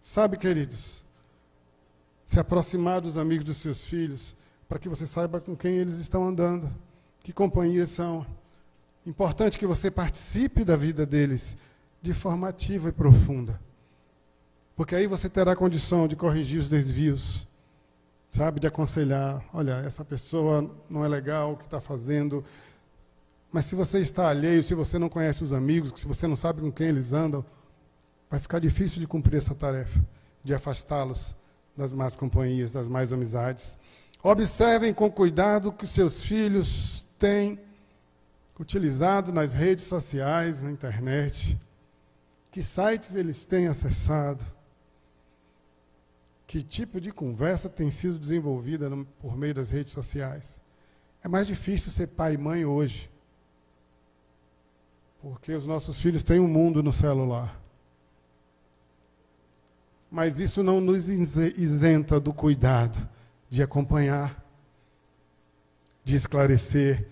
[0.02, 1.06] Sabe, queridos,
[2.26, 4.36] se aproximar dos amigos dos seus filhos,
[4.68, 6.72] para que você saiba com quem eles estão andando,
[7.26, 8.24] que companhias são.
[9.04, 11.58] Importante que você participe da vida deles
[12.00, 13.60] de forma ativa e profunda.
[14.76, 17.48] Porque aí você terá condição de corrigir os desvios,
[18.32, 18.60] sabe?
[18.60, 22.44] De aconselhar: olha, essa pessoa não é legal o que está fazendo,
[23.52, 26.62] mas se você está alheio, se você não conhece os amigos, se você não sabe
[26.62, 27.44] com quem eles andam,
[28.30, 30.00] vai ficar difícil de cumprir essa tarefa,
[30.44, 31.36] de afastá-los
[31.76, 33.80] das más companhias, das más amizades.
[34.22, 37.60] Observem com cuidado que seus filhos têm
[38.60, 41.60] utilizado nas redes sociais, na internet,
[42.52, 44.46] que sites eles têm acessado,
[46.48, 50.62] que tipo de conversa tem sido desenvolvida por meio das redes sociais.
[51.24, 53.10] É mais difícil ser pai e mãe hoje
[55.26, 57.60] porque os nossos filhos têm um mundo no celular.
[60.12, 63.10] Mas isso não nos isenta do cuidado
[63.50, 64.45] de acompanhar,
[66.06, 67.06] de esclarecer.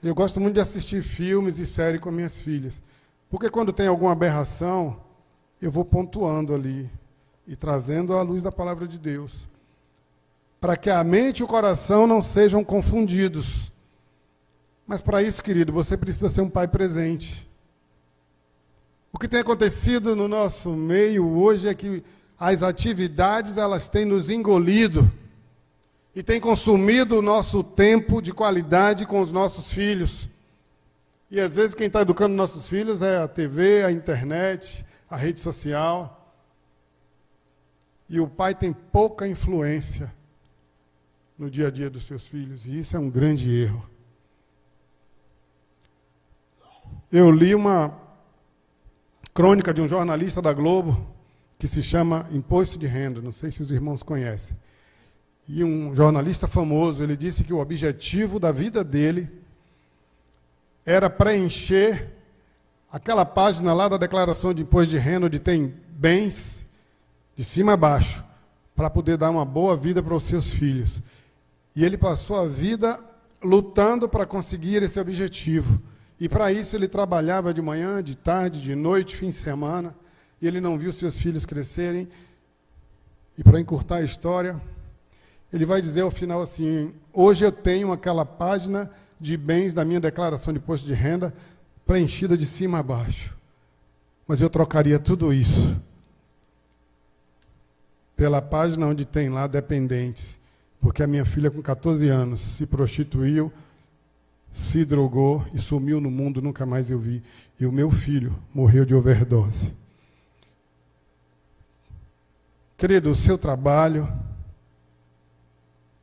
[0.00, 2.80] Eu gosto muito de assistir filmes e séries com minhas filhas,
[3.28, 5.00] porque quando tem alguma aberração,
[5.60, 6.88] eu vou pontuando ali
[7.48, 9.48] e trazendo à luz da palavra de Deus,
[10.60, 13.72] para que a mente e o coração não sejam confundidos
[14.86, 17.50] mas para isso, querido, você precisa ser um pai presente.
[19.12, 22.04] O que tem acontecido no nosso meio hoje é que
[22.38, 25.10] as atividades elas têm nos engolido
[26.16, 30.30] e têm consumido o nosso tempo de qualidade com os nossos filhos.
[31.30, 35.40] E às vezes quem está educando nossos filhos é a TV, a internet, a rede
[35.40, 36.34] social.
[38.08, 40.10] E o pai tem pouca influência
[41.38, 43.86] no dia a dia dos seus filhos, e isso é um grande erro.
[47.12, 47.94] eu li uma
[49.34, 51.14] crônica de um jornalista da Globo
[51.58, 54.56] que se chama Imposto de Renda, não sei se os irmãos conhecem.
[55.48, 59.30] E um jornalista famoso, ele disse que o objetivo da vida dele
[60.84, 62.12] era preencher
[62.90, 66.66] aquela página lá da declaração de imposto de renda, onde tem bens
[67.36, 68.24] de cima a baixo,
[68.74, 71.00] para poder dar uma boa vida para os seus filhos.
[71.74, 72.98] E ele passou a vida
[73.42, 75.80] lutando para conseguir esse objetivo.
[76.18, 79.94] E para isso ele trabalhava de manhã, de tarde, de noite, fim de semana,
[80.40, 82.08] e ele não viu seus filhos crescerem.
[83.36, 84.60] E para encurtar a história,
[85.52, 88.90] ele vai dizer ao final assim: Hoje eu tenho aquela página
[89.20, 91.32] de bens da minha declaração de imposto de renda
[91.86, 93.36] preenchida de cima a baixo.
[94.26, 95.76] Mas eu trocaria tudo isso
[98.16, 100.38] pela página onde tem lá dependentes,
[100.80, 103.52] porque a minha filha com 14 anos se prostituiu,
[104.50, 107.22] se drogou e sumiu no mundo, nunca mais eu vi.
[107.60, 109.72] E o meu filho morreu de overdose.
[112.76, 114.10] Querido, o seu trabalho,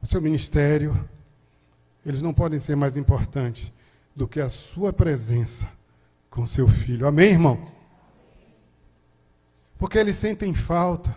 [0.04, 1.10] o seu ministério,
[2.06, 3.72] eles não podem ser mais importantes
[4.14, 5.66] do que a sua presença
[6.30, 7.08] com seu filho.
[7.08, 7.66] Amém, irmão?
[9.78, 11.16] Porque eles sentem falta.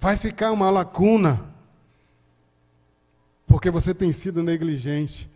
[0.00, 1.44] Vai ficar uma lacuna.
[3.46, 5.28] Porque você tem sido negligente.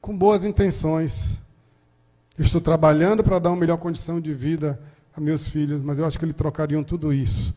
[0.00, 1.38] Com boas intenções.
[2.36, 4.82] estou trabalhando para dar uma melhor condição de vida
[5.16, 7.54] a meus filhos, mas eu acho que eles trocariam tudo isso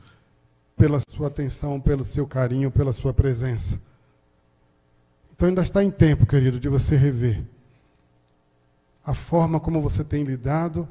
[0.80, 3.78] pela sua atenção, pelo seu carinho, pela sua presença.
[5.36, 7.44] Então ainda está em tempo, querido, de você rever
[9.04, 10.88] a forma como você tem lidado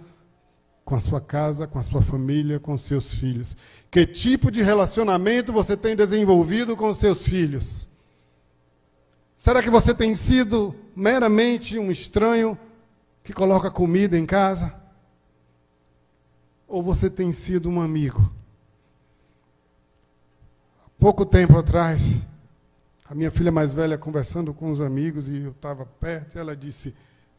[0.84, 3.56] com a sua casa, com a sua família, com seus filhos.
[3.90, 7.88] Que tipo de relacionamento você tem desenvolvido com seus filhos?
[9.34, 12.58] Será que você tem sido meramente um estranho
[13.24, 14.74] que coloca comida em casa?
[16.66, 18.37] Ou você tem sido um amigo?
[20.98, 22.26] Pouco tempo atrás,
[23.04, 26.92] a minha filha mais velha conversando com os amigos e eu estava perto, ela disse: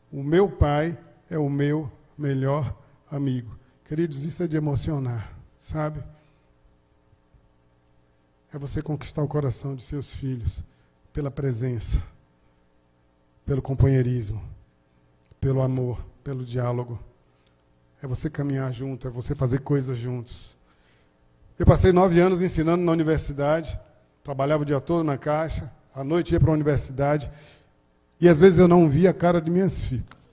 [0.09, 0.97] O meu pai
[1.29, 2.73] é o meu melhor
[3.11, 3.59] amigo.
[3.83, 6.01] Queridos, isso é de emocionar, sabe?
[8.53, 10.63] É você conquistar o coração de seus filhos
[11.11, 12.01] pela presença,
[13.45, 14.41] pelo companheirismo,
[15.41, 16.97] pelo amor, pelo diálogo.
[18.01, 20.48] É você caminhar junto, é você fazer coisas juntos.
[21.59, 23.79] Eu passei nove anos ensinando na universidade
[24.29, 27.31] trabalhava o dia todo na caixa, à noite ia para a universidade,
[28.21, 30.29] e às vezes eu não via a cara de minhas filhas.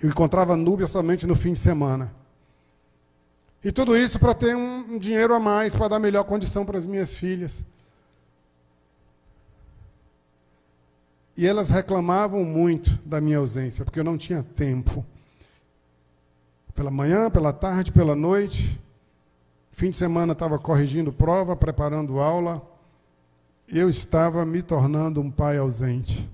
[0.00, 2.10] Eu encontrava Núbia somente no fim de semana.
[3.62, 6.86] E tudo isso para ter um, dinheiro a mais, para dar melhor condição para as
[6.86, 7.62] minhas filhas.
[11.36, 15.04] E elas reclamavam muito da minha ausência, porque eu não tinha tempo.
[16.74, 18.80] Pela manhã, pela tarde, pela noite.
[19.78, 22.60] Fim de semana estava corrigindo prova, preparando aula
[23.68, 26.28] eu estava me tornando um pai ausente.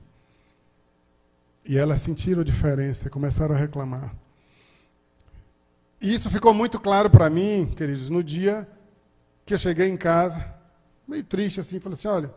[1.62, 4.16] E elas sentiram a diferença começaram a reclamar.
[6.01, 8.66] E isso ficou muito claro para mim, queridos, no dia
[9.45, 10.42] que eu cheguei em casa,
[11.07, 12.34] meio triste assim, falei assim, olha,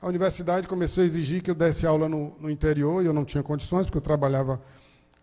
[0.00, 3.24] a universidade começou a exigir que eu desse aula no, no interior, e eu não
[3.24, 4.62] tinha condições, porque eu trabalhava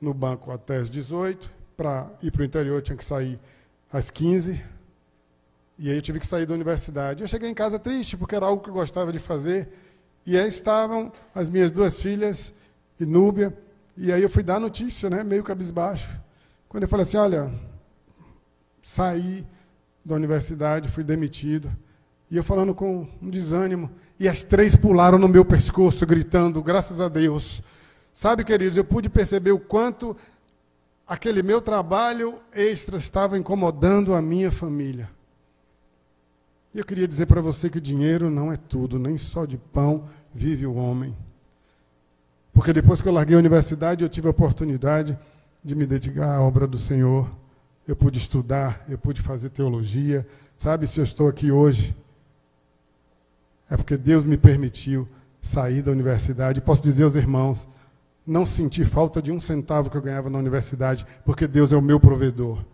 [0.02, 3.40] no banco até as 18, para ir para o interior eu tinha que sair
[3.90, 4.75] às 15,
[5.78, 7.22] e aí eu tive que sair da universidade.
[7.22, 9.70] Eu cheguei em casa triste, porque era algo que eu gostava de fazer.
[10.26, 12.54] E aí estavam as minhas duas filhas
[13.00, 13.56] e Núbia.
[13.98, 16.10] E aí eu fui dar notícia, né, meio cabisbaixo.
[16.70, 17.52] Quando eu falei assim, olha,
[18.82, 19.46] saí
[20.04, 21.72] da universidade, fui demitido.
[22.32, 23.92] E eu falando com um desânimo.
[24.18, 27.62] E as três pularam no meu pescoço, gritando, graças a Deus.
[28.14, 30.16] Sabe, queridos, eu pude perceber o quanto
[31.06, 35.10] aquele meu trabalho extra estava incomodando a minha família.
[36.76, 40.10] E eu queria dizer para você que dinheiro não é tudo, nem só de pão
[40.34, 41.16] vive o homem.
[42.52, 45.18] Porque depois que eu larguei a universidade, eu tive a oportunidade
[45.64, 47.32] de me dedicar à obra do Senhor.
[47.88, 50.28] Eu pude estudar, eu pude fazer teologia.
[50.58, 51.96] Sabe, se eu estou aqui hoje,
[53.70, 55.08] é porque Deus me permitiu
[55.42, 56.60] sair da universidade.
[56.60, 57.70] Posso dizer aos irmãos,
[58.28, 61.82] não senti falta de um centavo que eu ganhava na universidade, porque Deus é o
[61.82, 62.66] meu provedor.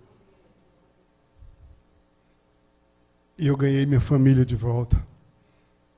[3.41, 5.03] E eu ganhei minha família de volta.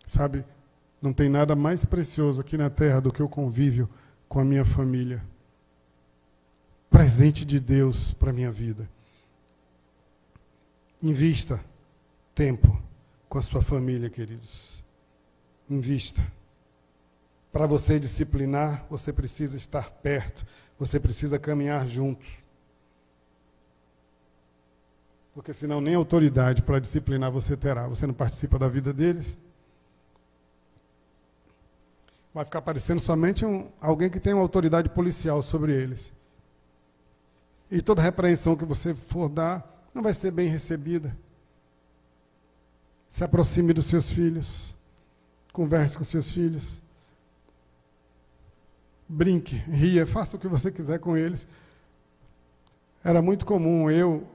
[0.07, 0.45] Sabe,
[1.01, 3.89] não tem nada mais precioso aqui na terra do que o convívio
[4.29, 5.21] com a minha família.
[6.89, 8.89] Presente de Deus para a minha vida.
[11.01, 11.61] Invista
[12.33, 12.81] tempo
[13.27, 14.81] com a sua família, queridos.
[15.69, 16.25] Invista.
[17.51, 20.45] Para você disciplinar, você precisa estar perto,
[20.79, 22.25] você precisa caminhar juntos.
[25.33, 27.87] Porque senão nem autoridade para disciplinar você terá.
[27.87, 29.37] Você não participa da vida deles.
[32.33, 36.11] vai ficar parecendo somente um, alguém que tem uma autoridade policial sobre eles.
[37.69, 41.15] E toda repreensão que você for dar não vai ser bem recebida.
[43.07, 44.75] Se aproxime dos seus filhos.
[45.51, 46.81] Converse com seus filhos.
[49.07, 51.47] Brinque, ria, faça o que você quiser com eles.
[53.03, 54.25] Era muito comum eu,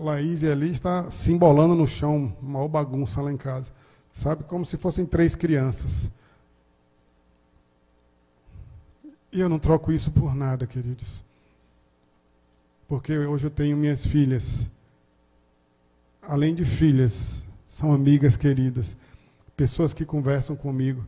[0.00, 3.72] Laís e Eli estar se embolando no chão, uma bagunça lá em casa.
[4.12, 4.44] Sabe?
[4.44, 6.10] Como se fossem três crianças.
[9.30, 11.22] E eu não troco isso por nada, queridos.
[12.88, 14.70] Porque hoje eu tenho minhas filhas.
[16.22, 18.96] Além de filhas, são amigas queridas,
[19.54, 21.06] pessoas que conversam comigo,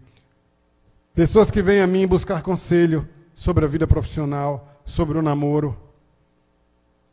[1.14, 5.74] pessoas que vêm a mim buscar conselho sobre a vida profissional, sobre o namoro,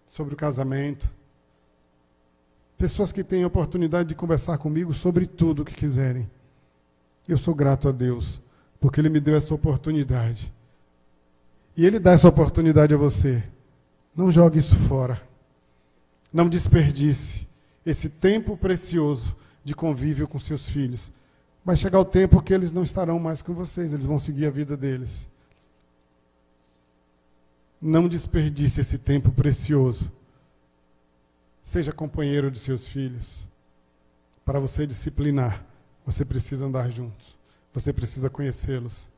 [0.07, 1.09] sobre o casamento.
[2.77, 6.29] Pessoas que têm a oportunidade de conversar comigo sobre tudo o que quiserem.
[7.27, 8.41] Eu sou grato a Deus,
[8.79, 10.53] porque Ele me deu essa oportunidade.
[11.75, 13.43] E Ele dá essa oportunidade a você.
[14.15, 15.21] Não jogue isso fora.
[16.31, 17.47] Não desperdice
[17.85, 21.11] esse tempo precioso de convívio com seus filhos.
[21.63, 24.51] Vai chegar o tempo que eles não estarão mais com vocês, eles vão seguir a
[24.51, 25.27] vida deles.
[27.81, 30.11] Não desperdice esse tempo precioso.
[31.65, 33.49] Seja companheiro de seus filhos.
[34.45, 35.65] Para você disciplinar,
[36.05, 37.35] você precisa andar juntos.
[37.73, 39.09] Você precisa conhecê-los.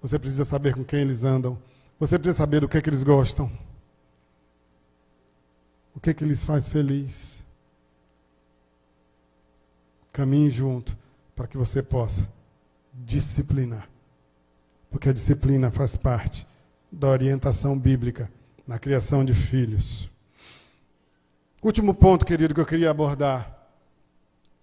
[0.00, 1.56] Você precisa saber com quem eles andam.
[2.00, 3.48] Você precisa saber do que, é que eles gostam.
[5.94, 7.40] O que, é que lhes faz feliz.
[10.12, 10.98] Caminhe junto
[11.36, 12.26] para que você possa
[12.92, 13.88] disciplinar.
[14.90, 16.48] Porque a disciplina faz parte
[16.90, 18.28] da orientação bíblica
[18.66, 20.10] na criação de filhos.
[21.62, 23.56] Último ponto, querido, que eu queria abordar.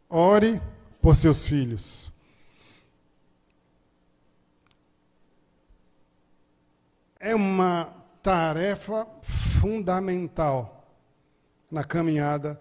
[0.09, 0.61] Ore
[1.01, 2.11] por seus filhos.
[7.17, 9.07] É uma tarefa
[9.61, 10.93] fundamental
[11.71, 12.59] na caminhada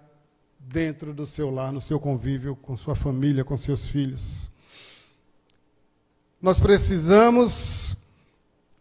[0.59, 4.49] dentro do seu lar, no seu convívio com sua família, com seus filhos.
[6.41, 7.97] Nós precisamos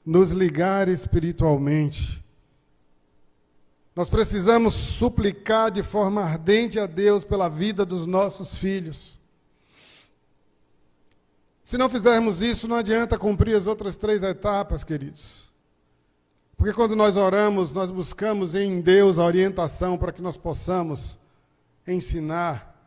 [0.05, 2.23] nos ligar espiritualmente.
[3.97, 9.19] Nós precisamos suplicar de forma ardente a Deus pela vida dos nossos filhos.
[11.63, 15.51] Se não fizermos isso, não adianta cumprir as outras três etapas, queridos.
[16.55, 21.17] Porque quando nós oramos, nós buscamos em Deus a orientação para que nós possamos
[21.87, 22.79] ensinar,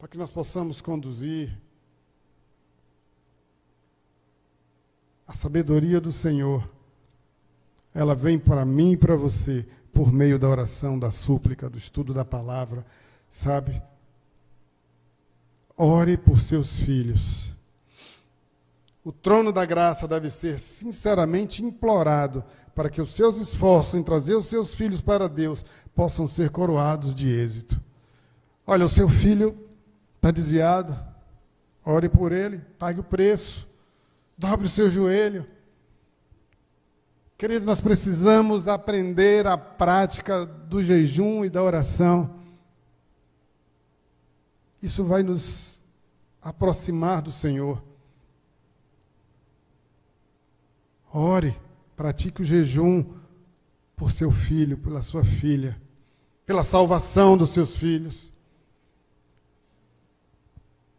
[0.00, 1.56] para que nós possamos conduzir.
[5.28, 6.74] A sabedoria do Senhor,
[7.96, 12.12] ela vem para mim e para você por meio da oração, da súplica, do estudo
[12.12, 12.84] da palavra,
[13.30, 13.82] sabe?
[15.74, 17.50] Ore por seus filhos.
[19.02, 22.44] O trono da graça deve ser sinceramente implorado
[22.74, 27.14] para que os seus esforços em trazer os seus filhos para Deus possam ser coroados
[27.14, 27.80] de êxito.
[28.66, 29.56] Olha, o seu filho
[30.16, 30.94] está desviado,
[31.82, 33.66] ore por ele, pague o preço,
[34.36, 35.46] dobre o seu joelho.
[37.38, 42.34] Querido, nós precisamos aprender a prática do jejum e da oração.
[44.82, 45.78] Isso vai nos
[46.40, 47.82] aproximar do Senhor.
[51.12, 51.54] Ore.
[51.94, 53.04] Pratique o jejum
[53.96, 55.80] por seu filho, pela sua filha,
[56.44, 58.30] pela salvação dos seus filhos.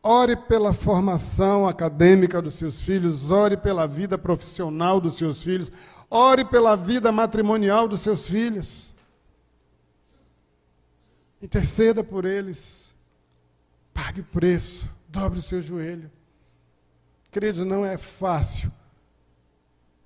[0.02, 5.72] Ore pela formação acadêmica dos seus filhos, ore pela vida profissional dos seus filhos,
[6.10, 8.92] ore pela vida matrimonial dos seus filhos.
[11.42, 12.96] Interceda por eles.
[13.94, 16.12] Pague o preço, dobre o seu joelho.
[17.32, 18.72] Queridos, não é fácil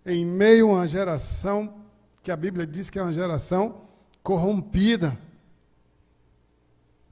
[0.06, 1.82] em meio a uma geração
[2.24, 3.82] que a Bíblia diz que é uma geração
[4.24, 5.18] corrompida.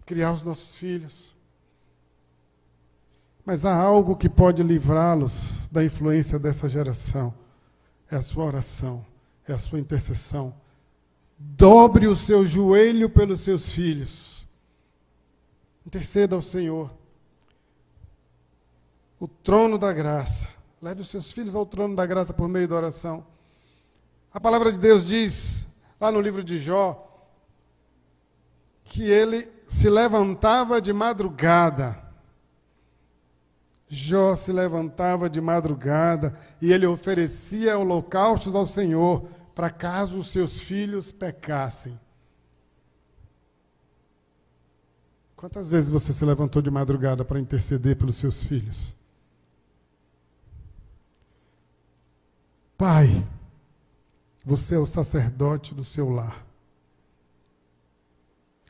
[0.05, 1.35] Criar os nossos filhos.
[3.45, 7.33] Mas há algo que pode livrá-los da influência dessa geração.
[8.11, 9.05] É a sua oração,
[9.47, 10.53] é a sua intercessão.
[11.37, 14.47] Dobre o seu joelho pelos seus filhos.
[15.85, 16.91] Interceda ao Senhor.
[19.19, 20.49] O trono da graça
[20.81, 23.25] Leve os seus filhos ao trono da graça por meio da oração.
[24.31, 25.67] A palavra de Deus diz,
[25.99, 27.05] lá no livro de Jó,
[28.85, 32.01] que ele se levantava de madrugada.
[33.89, 40.59] Jó se levantava de madrugada e ele oferecia holocaustos ao Senhor para caso os seus
[40.61, 41.99] filhos pecassem.
[45.35, 48.93] Quantas vezes você se levantou de madrugada para interceder pelos seus filhos?
[52.77, 53.27] Pai,
[54.45, 56.45] você é o sacerdote do seu lar.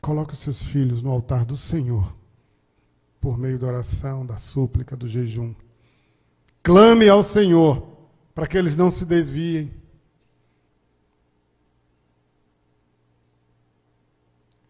[0.00, 2.12] Coloque os seus filhos no altar do Senhor,
[3.20, 5.54] por meio da oração, da súplica, do jejum.
[6.62, 7.86] Clame ao Senhor
[8.34, 9.72] para que eles não se desviem.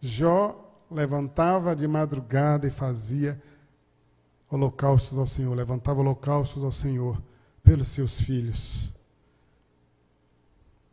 [0.01, 3.41] Jó levantava de madrugada e fazia
[4.51, 7.23] holocaustos ao Senhor, levantava holocaustos ao Senhor
[7.63, 8.93] pelos seus filhos.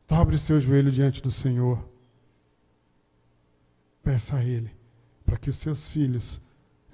[0.07, 1.83] Dobre seu joelho diante do Senhor.
[4.03, 4.71] Peça a Ele
[5.25, 6.39] para que os seus filhos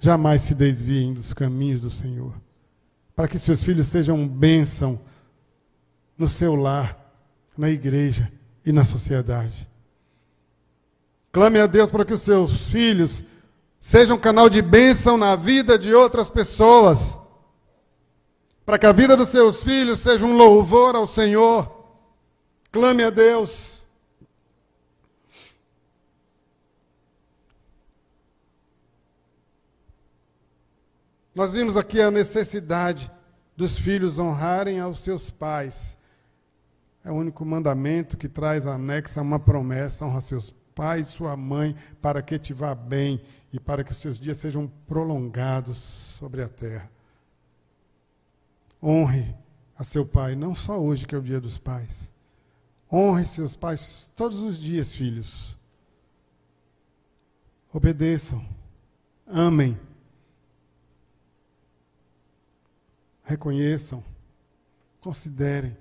[0.04, 2.34] jamais se desviem dos caminhos do Senhor.
[3.16, 5.00] Para que seus filhos sejam bênção
[6.18, 6.98] no seu lar,
[7.56, 8.30] na igreja
[8.66, 9.66] e na sociedade.
[11.32, 13.24] Clame a Deus para que os seus filhos
[13.80, 17.18] sejam canal de bênção na vida de outras pessoas.
[18.66, 21.70] Para que a vida dos seus filhos seja um louvor ao Senhor.
[22.70, 23.73] Clame a Deus.
[31.34, 33.10] Nós vimos aqui a necessidade
[33.56, 35.98] dos filhos honrarem aos seus pais.
[37.04, 42.22] É o único mandamento que traz anexa uma promessa: honra seus pai, sua mãe, para
[42.22, 43.20] que te vá bem
[43.52, 46.90] e para que seus dias sejam prolongados sobre a terra.
[48.82, 49.34] Honre
[49.76, 52.12] a seu pai, não só hoje que é o dia dos pais.
[52.92, 55.58] Honre seus pais todos os dias, filhos.
[57.72, 58.46] Obedeçam,
[59.26, 59.76] amem,
[63.24, 64.04] reconheçam,
[65.00, 65.76] considerem.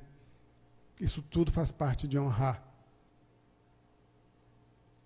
[1.00, 2.64] Isso tudo faz parte de honrar.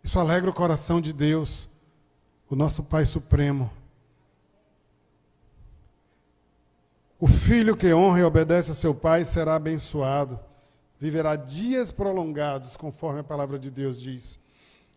[0.03, 1.67] Isso alegra o coração de Deus,
[2.49, 3.69] o nosso Pai Supremo.
[7.19, 10.39] O filho que honra e obedece a seu pai será abençoado,
[10.99, 14.39] viverá dias prolongados, conforme a palavra de Deus diz.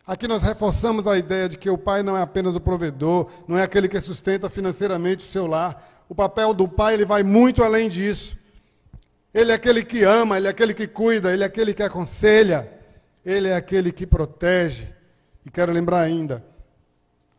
[0.07, 3.57] Aqui nós reforçamos a ideia de que o pai não é apenas o provedor, não
[3.57, 6.00] é aquele que sustenta financeiramente o seu lar.
[6.11, 8.37] O papel do pai ele vai muito além disso.
[9.33, 12.69] Ele é aquele que ama, ele é aquele que cuida, ele é aquele que aconselha,
[13.25, 14.89] ele é aquele que protege,
[15.47, 16.45] e quero lembrar ainda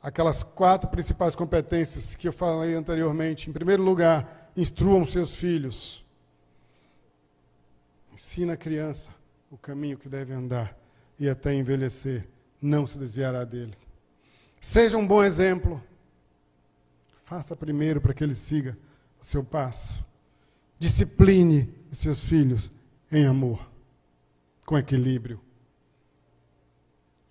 [0.02, 3.50] aquelas quatro principais competências que eu falei anteriormente.
[3.50, 6.02] Em primeiro lugar, instruam seus filhos.
[8.14, 9.12] Ensina a criança
[9.52, 10.74] o caminho que deve andar
[11.20, 12.26] e até envelhecer
[12.62, 13.78] não se desviará dele.
[14.62, 15.84] Seja um bom exemplo.
[17.32, 18.78] Faça primeiro para que ele siga
[19.18, 20.06] o seu passo.
[20.78, 22.70] Discipline os seus filhos
[23.10, 23.72] em amor,
[24.66, 25.40] com equilíbrio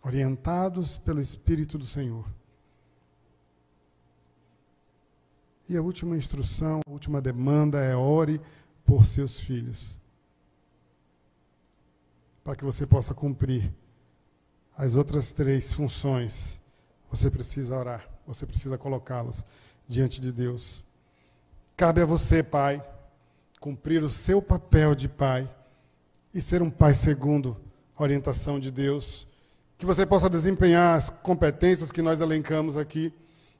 [0.02, 2.26] orientados pelo Espírito do Senhor.
[5.68, 8.40] E a última instrução, a última demanda é ore
[8.86, 9.98] por seus filhos.
[12.42, 13.70] Para que você possa cumprir
[14.74, 16.58] as outras três funções,
[17.10, 19.44] você precisa orar, você precisa colocá-las
[19.90, 20.84] diante de Deus.
[21.76, 22.80] Cabe a você, pai,
[23.58, 25.50] cumprir o seu papel de pai
[26.32, 27.60] e ser um pai segundo
[27.96, 29.26] a orientação de Deus
[29.76, 33.12] que você possa desempenhar as competências que nós elencamos aqui,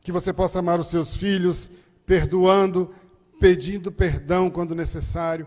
[0.02, 1.70] que você possa amar os seus filhos,
[2.04, 2.94] perdoando,
[3.40, 5.46] pedindo perdão quando necessário.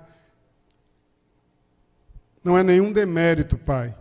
[2.44, 3.96] Não é nenhum demérito, pai,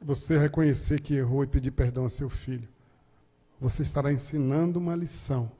[0.00, 2.66] você reconhecer que errou e pedir perdão a seu filho.
[3.60, 5.50] Você estará ensinando uma lição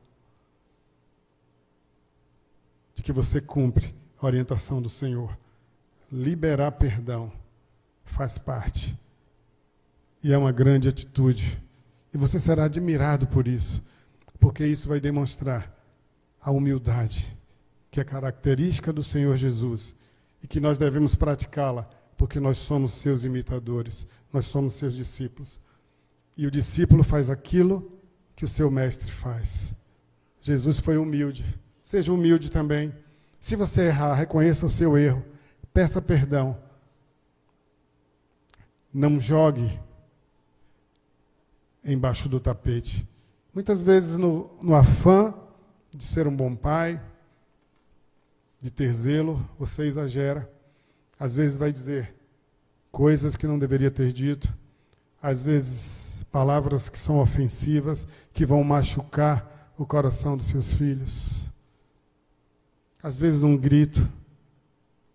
[2.94, 5.36] de que você cumpre a orientação do Senhor.
[6.10, 7.32] Liberar perdão
[8.04, 8.96] faz parte
[10.22, 11.62] e é uma grande atitude.
[12.12, 13.82] E você será admirado por isso,
[14.40, 15.72] porque isso vai demonstrar
[16.40, 17.36] a humildade,
[17.90, 19.94] que é característica do Senhor Jesus
[20.42, 25.60] e que nós devemos praticá-la, porque nós somos seus imitadores, nós somos seus discípulos.
[26.36, 27.90] E o discípulo faz aquilo
[28.34, 29.74] que o seu mestre faz.
[30.42, 31.44] Jesus foi humilde.
[31.82, 32.94] Seja humilde também.
[33.40, 35.24] Se você errar, reconheça o seu erro.
[35.72, 36.58] Peça perdão.
[38.92, 39.78] Não jogue
[41.84, 43.08] embaixo do tapete.
[43.54, 45.32] Muitas vezes, no, no afã
[45.90, 47.00] de ser um bom pai,
[48.60, 50.50] de ter zelo, você exagera.
[51.18, 52.14] Às vezes vai dizer
[52.90, 54.52] coisas que não deveria ter dito,
[55.20, 61.50] às vezes palavras que são ofensivas, que vão machucar o coração dos seus filhos.
[63.02, 64.06] Às vezes um grito,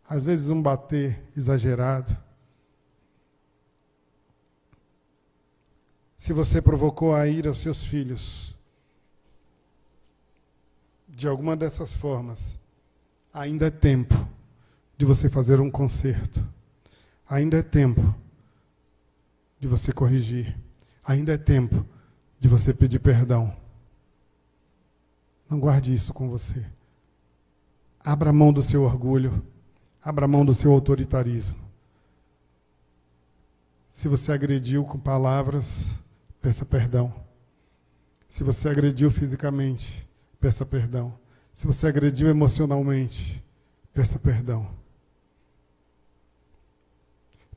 [0.07, 2.15] às vezes um bater exagerado.
[6.17, 8.55] Se você provocou a ira aos seus filhos,
[11.07, 12.57] de alguma dessas formas,
[13.33, 14.15] ainda é tempo
[14.97, 16.45] de você fazer um conserto.
[17.27, 18.13] Ainda é tempo
[19.59, 20.55] de você corrigir.
[21.03, 21.85] Ainda é tempo
[22.39, 23.55] de você pedir perdão.
[25.49, 26.65] Não guarde isso com você.
[27.99, 29.45] Abra mão do seu orgulho.
[30.01, 31.57] Abra mão do seu autoritarismo.
[33.91, 35.89] Se você agrediu com palavras,
[36.41, 37.13] peça perdão.
[38.27, 40.07] Se você agrediu fisicamente,
[40.39, 41.13] peça perdão.
[41.53, 43.43] Se você agrediu emocionalmente,
[43.93, 44.67] peça perdão.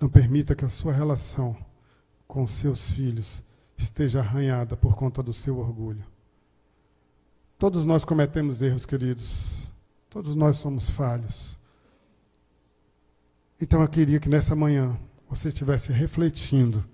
[0.00, 1.56] Não permita que a sua relação
[2.26, 3.42] com seus filhos
[3.76, 6.04] esteja arranhada por conta do seu orgulho.
[7.58, 9.50] Todos nós cometemos erros, queridos.
[10.10, 11.58] Todos nós somos falhos.
[13.60, 14.98] Então eu queria que nessa manhã
[15.28, 16.84] você estivesse refletindo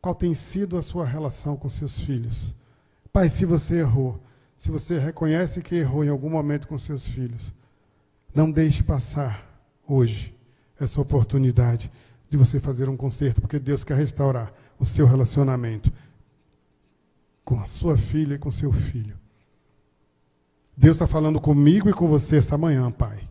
[0.00, 2.54] qual tem sido a sua relação com seus filhos.
[3.12, 4.20] Pai, se você errou,
[4.56, 7.52] se você reconhece que errou em algum momento com seus filhos,
[8.34, 9.46] não deixe passar
[9.86, 10.34] hoje
[10.78, 11.90] essa oportunidade
[12.34, 15.92] de você fazer um conserto, porque Deus quer restaurar o seu relacionamento
[17.44, 19.16] com a sua filha e com seu filho.
[20.76, 23.28] Deus está falando comigo e com você essa manhã, Pai.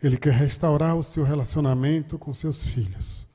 [0.00, 3.26] Ele quer restaurar o seu relacionamento com seus filhos.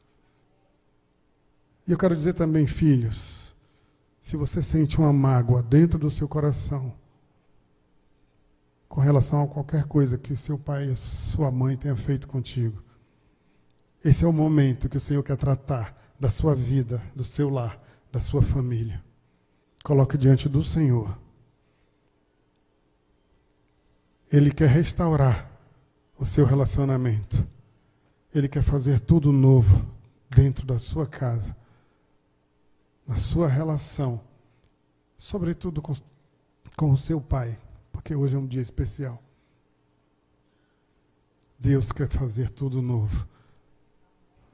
[1.85, 3.53] E eu quero dizer também, filhos,
[4.21, 6.93] se você sente uma mágoa dentro do seu coração,
[8.87, 12.81] com relação a qualquer coisa que seu pai e sua mãe tenha feito contigo,
[14.03, 17.81] esse é o momento que o Senhor quer tratar da sua vida, do seu lar,
[18.11, 19.03] da sua família.
[19.83, 21.17] Coloque diante do Senhor.
[24.31, 25.51] Ele quer restaurar
[26.17, 27.45] o seu relacionamento.
[28.33, 29.85] Ele quer fazer tudo novo
[30.29, 31.55] dentro da sua casa,
[33.05, 34.21] na sua relação,
[35.17, 35.93] sobretudo com,
[36.77, 37.59] com o seu pai,
[37.91, 39.21] porque hoje é um dia especial.
[41.59, 43.27] Deus quer fazer tudo novo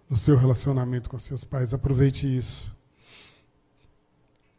[0.09, 1.73] no seu relacionamento com seus pais.
[1.73, 2.71] Aproveite isso.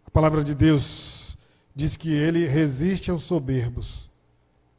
[0.07, 1.37] A palavra de Deus
[1.75, 4.11] diz que ele resiste aos soberbos,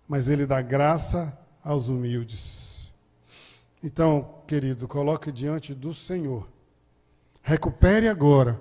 [0.07, 2.91] mas ele dá graça aos humildes.
[3.81, 6.47] Então, querido, coloque diante do Senhor.
[7.41, 8.59] Recupere agora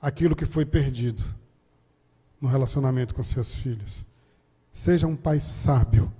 [0.00, 1.22] aquilo que foi perdido
[2.40, 4.04] no relacionamento com seus filhos.
[4.70, 6.12] Seja um pai sábio.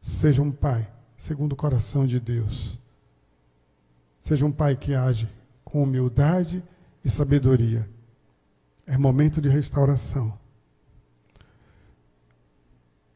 [0.00, 2.78] Seja um pai segundo o coração de Deus.
[4.20, 5.28] Seja um pai que age
[5.64, 6.62] com humildade
[7.04, 7.88] e sabedoria.
[8.86, 10.38] É momento de restauração.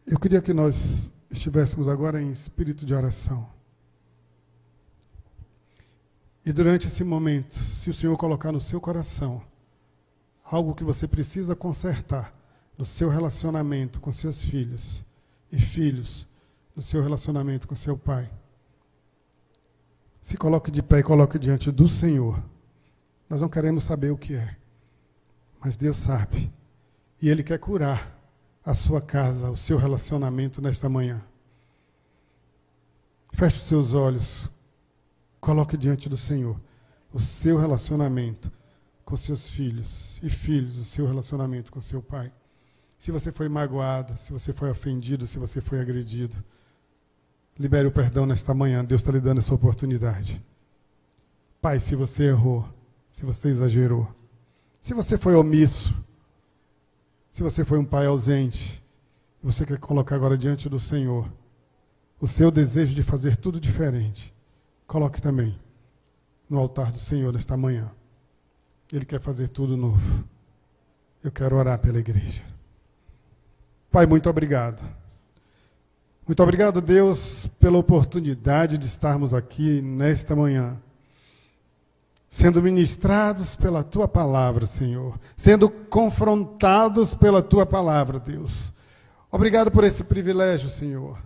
[0.07, 3.49] Eu queria que nós estivéssemos agora em espírito de oração.
[6.45, 9.43] E durante esse momento, se o Senhor colocar no seu coração
[10.45, 12.35] algo que você precisa consertar
[12.77, 15.05] no seu relacionamento com seus filhos
[15.51, 16.27] e filhos,
[16.75, 18.31] no seu relacionamento com seu pai,
[20.25, 22.43] se coloque de pé e coloque diante do Senhor.
[23.29, 24.57] Nós não queremos saber o que é,
[25.61, 26.51] mas Deus sabe.
[27.21, 28.19] E Ele quer curar
[28.65, 31.23] a sua casa, o seu relacionamento nesta manhã.
[33.35, 34.51] Feche os seus olhos,
[35.39, 36.59] coloque diante do Senhor
[37.13, 38.51] o seu relacionamento
[39.05, 42.33] com seus filhos e filhos, o seu relacionamento com seu pai.
[42.99, 46.43] Se você foi magoado, se você foi ofendido, se você foi agredido,
[47.59, 48.85] Libere o perdão nesta manhã.
[48.85, 50.43] Deus está lhe dando essa oportunidade.
[51.61, 52.69] Pai, se você errou,
[53.09, 54.09] se você exagerou,
[54.81, 55.95] se você foi omisso,
[57.31, 58.83] se você foi um pai ausente,
[59.43, 61.31] você quer colocar agora diante do Senhor
[62.21, 64.35] o seu desejo de fazer tudo diferente,
[64.87, 65.59] coloque também
[66.49, 67.91] no altar do Senhor nesta manhã.
[68.93, 70.25] Ele quer fazer tudo novo.
[71.23, 72.43] Eu quero orar pela igreja.
[73.91, 74.83] Pai, muito obrigado.
[76.27, 80.81] Muito obrigado, Deus, pela oportunidade de estarmos aqui nesta manhã,
[82.31, 88.73] sendo ministrados pela tua palavra, Senhor, sendo confrontados pela tua palavra, Deus.
[89.31, 91.19] Obrigado por esse privilégio, Senhor.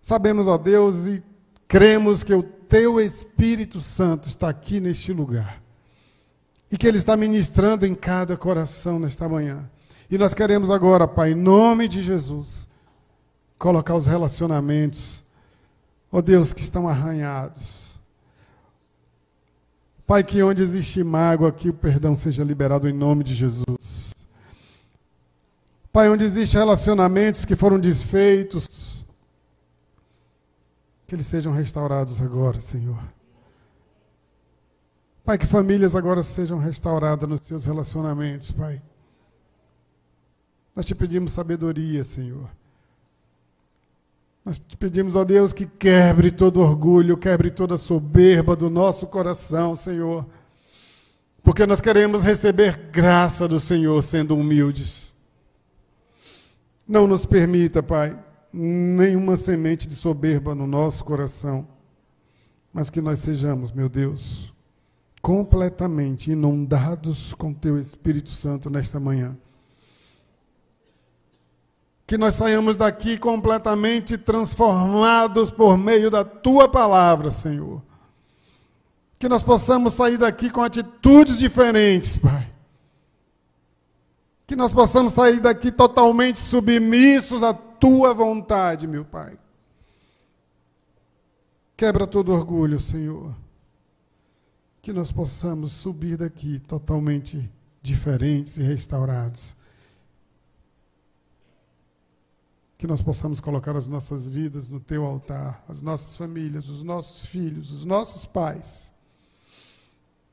[0.00, 1.22] Sabemos, ó Deus, e
[1.68, 5.60] cremos que o teu Espírito Santo está aqui neste lugar
[6.70, 9.68] e que ele está ministrando em cada coração nesta manhã.
[10.10, 12.66] E nós queremos agora, Pai, em nome de Jesus,
[13.62, 15.22] colocar os relacionamentos,
[16.10, 17.96] ó oh Deus, que estão arranhados.
[20.04, 24.12] Pai, que onde existe mágoa, que o perdão seja liberado em nome de Jesus.
[25.92, 29.06] Pai, onde existem relacionamentos que foram desfeitos,
[31.06, 32.98] que eles sejam restaurados agora, Senhor.
[35.24, 38.82] Pai, que famílias agora sejam restauradas nos seus relacionamentos, Pai.
[40.74, 42.50] Nós te pedimos sabedoria, Senhor.
[44.44, 50.26] Nós pedimos, ó Deus, que quebre todo orgulho, quebre toda soberba do nosso coração, Senhor.
[51.42, 55.14] Porque nós queremos receber graça do Senhor sendo humildes.
[56.86, 58.18] Não nos permita, Pai,
[58.52, 61.66] nenhuma semente de soberba no nosso coração,
[62.72, 64.52] mas que nós sejamos, meu Deus,
[65.20, 69.36] completamente inundados com Teu Espírito Santo nesta manhã
[72.12, 77.80] que nós saiamos daqui completamente transformados por meio da tua palavra, Senhor.
[79.18, 82.52] Que nós possamos sair daqui com atitudes diferentes, Pai.
[84.46, 89.38] Que nós possamos sair daqui totalmente submissos à tua vontade, meu Pai.
[91.74, 93.34] Quebra todo orgulho, Senhor.
[94.82, 97.50] Que nós possamos subir daqui totalmente
[97.80, 99.56] diferentes e restaurados
[102.82, 107.24] que nós possamos colocar as nossas vidas no teu altar, as nossas famílias, os nossos
[107.24, 108.92] filhos, os nossos pais.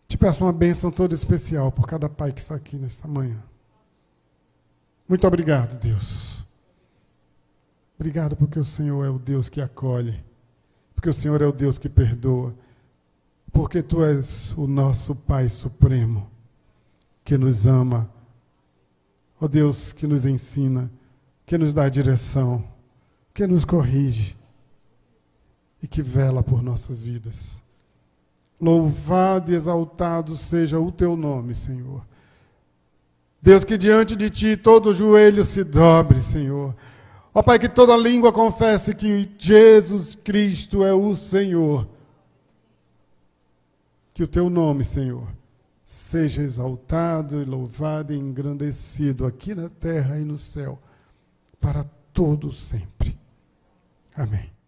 [0.08, 3.38] Te peço uma bênção toda especial por cada pai que está aqui nesta manhã.
[5.08, 6.44] Muito obrigado, Deus.
[8.00, 10.20] Obrigado porque o Senhor é o Deus que acolhe,
[10.96, 12.56] porque o Senhor é o Deus que perdoa,
[13.52, 16.28] porque Tu és o nosso Pai Supremo,
[17.24, 18.10] que nos ama,
[19.40, 20.90] ó Deus que nos ensina
[21.50, 22.64] que nos dá direção,
[23.34, 24.38] que nos corrige
[25.82, 27.60] e que vela por nossas vidas.
[28.62, 32.06] Louvado e exaltado seja o teu nome, Senhor.
[33.42, 36.76] Deus, que diante de ti todo joelho se dobre, Senhor.
[37.34, 41.88] Ó Pai, que toda língua confesse que Jesus Cristo é o Senhor.
[44.14, 45.28] Que o teu nome, Senhor,
[45.84, 50.78] seja exaltado e louvado e engrandecido aqui na terra e no céu
[51.60, 51.84] para
[52.14, 53.18] todo sempre.
[54.16, 54.59] Amém.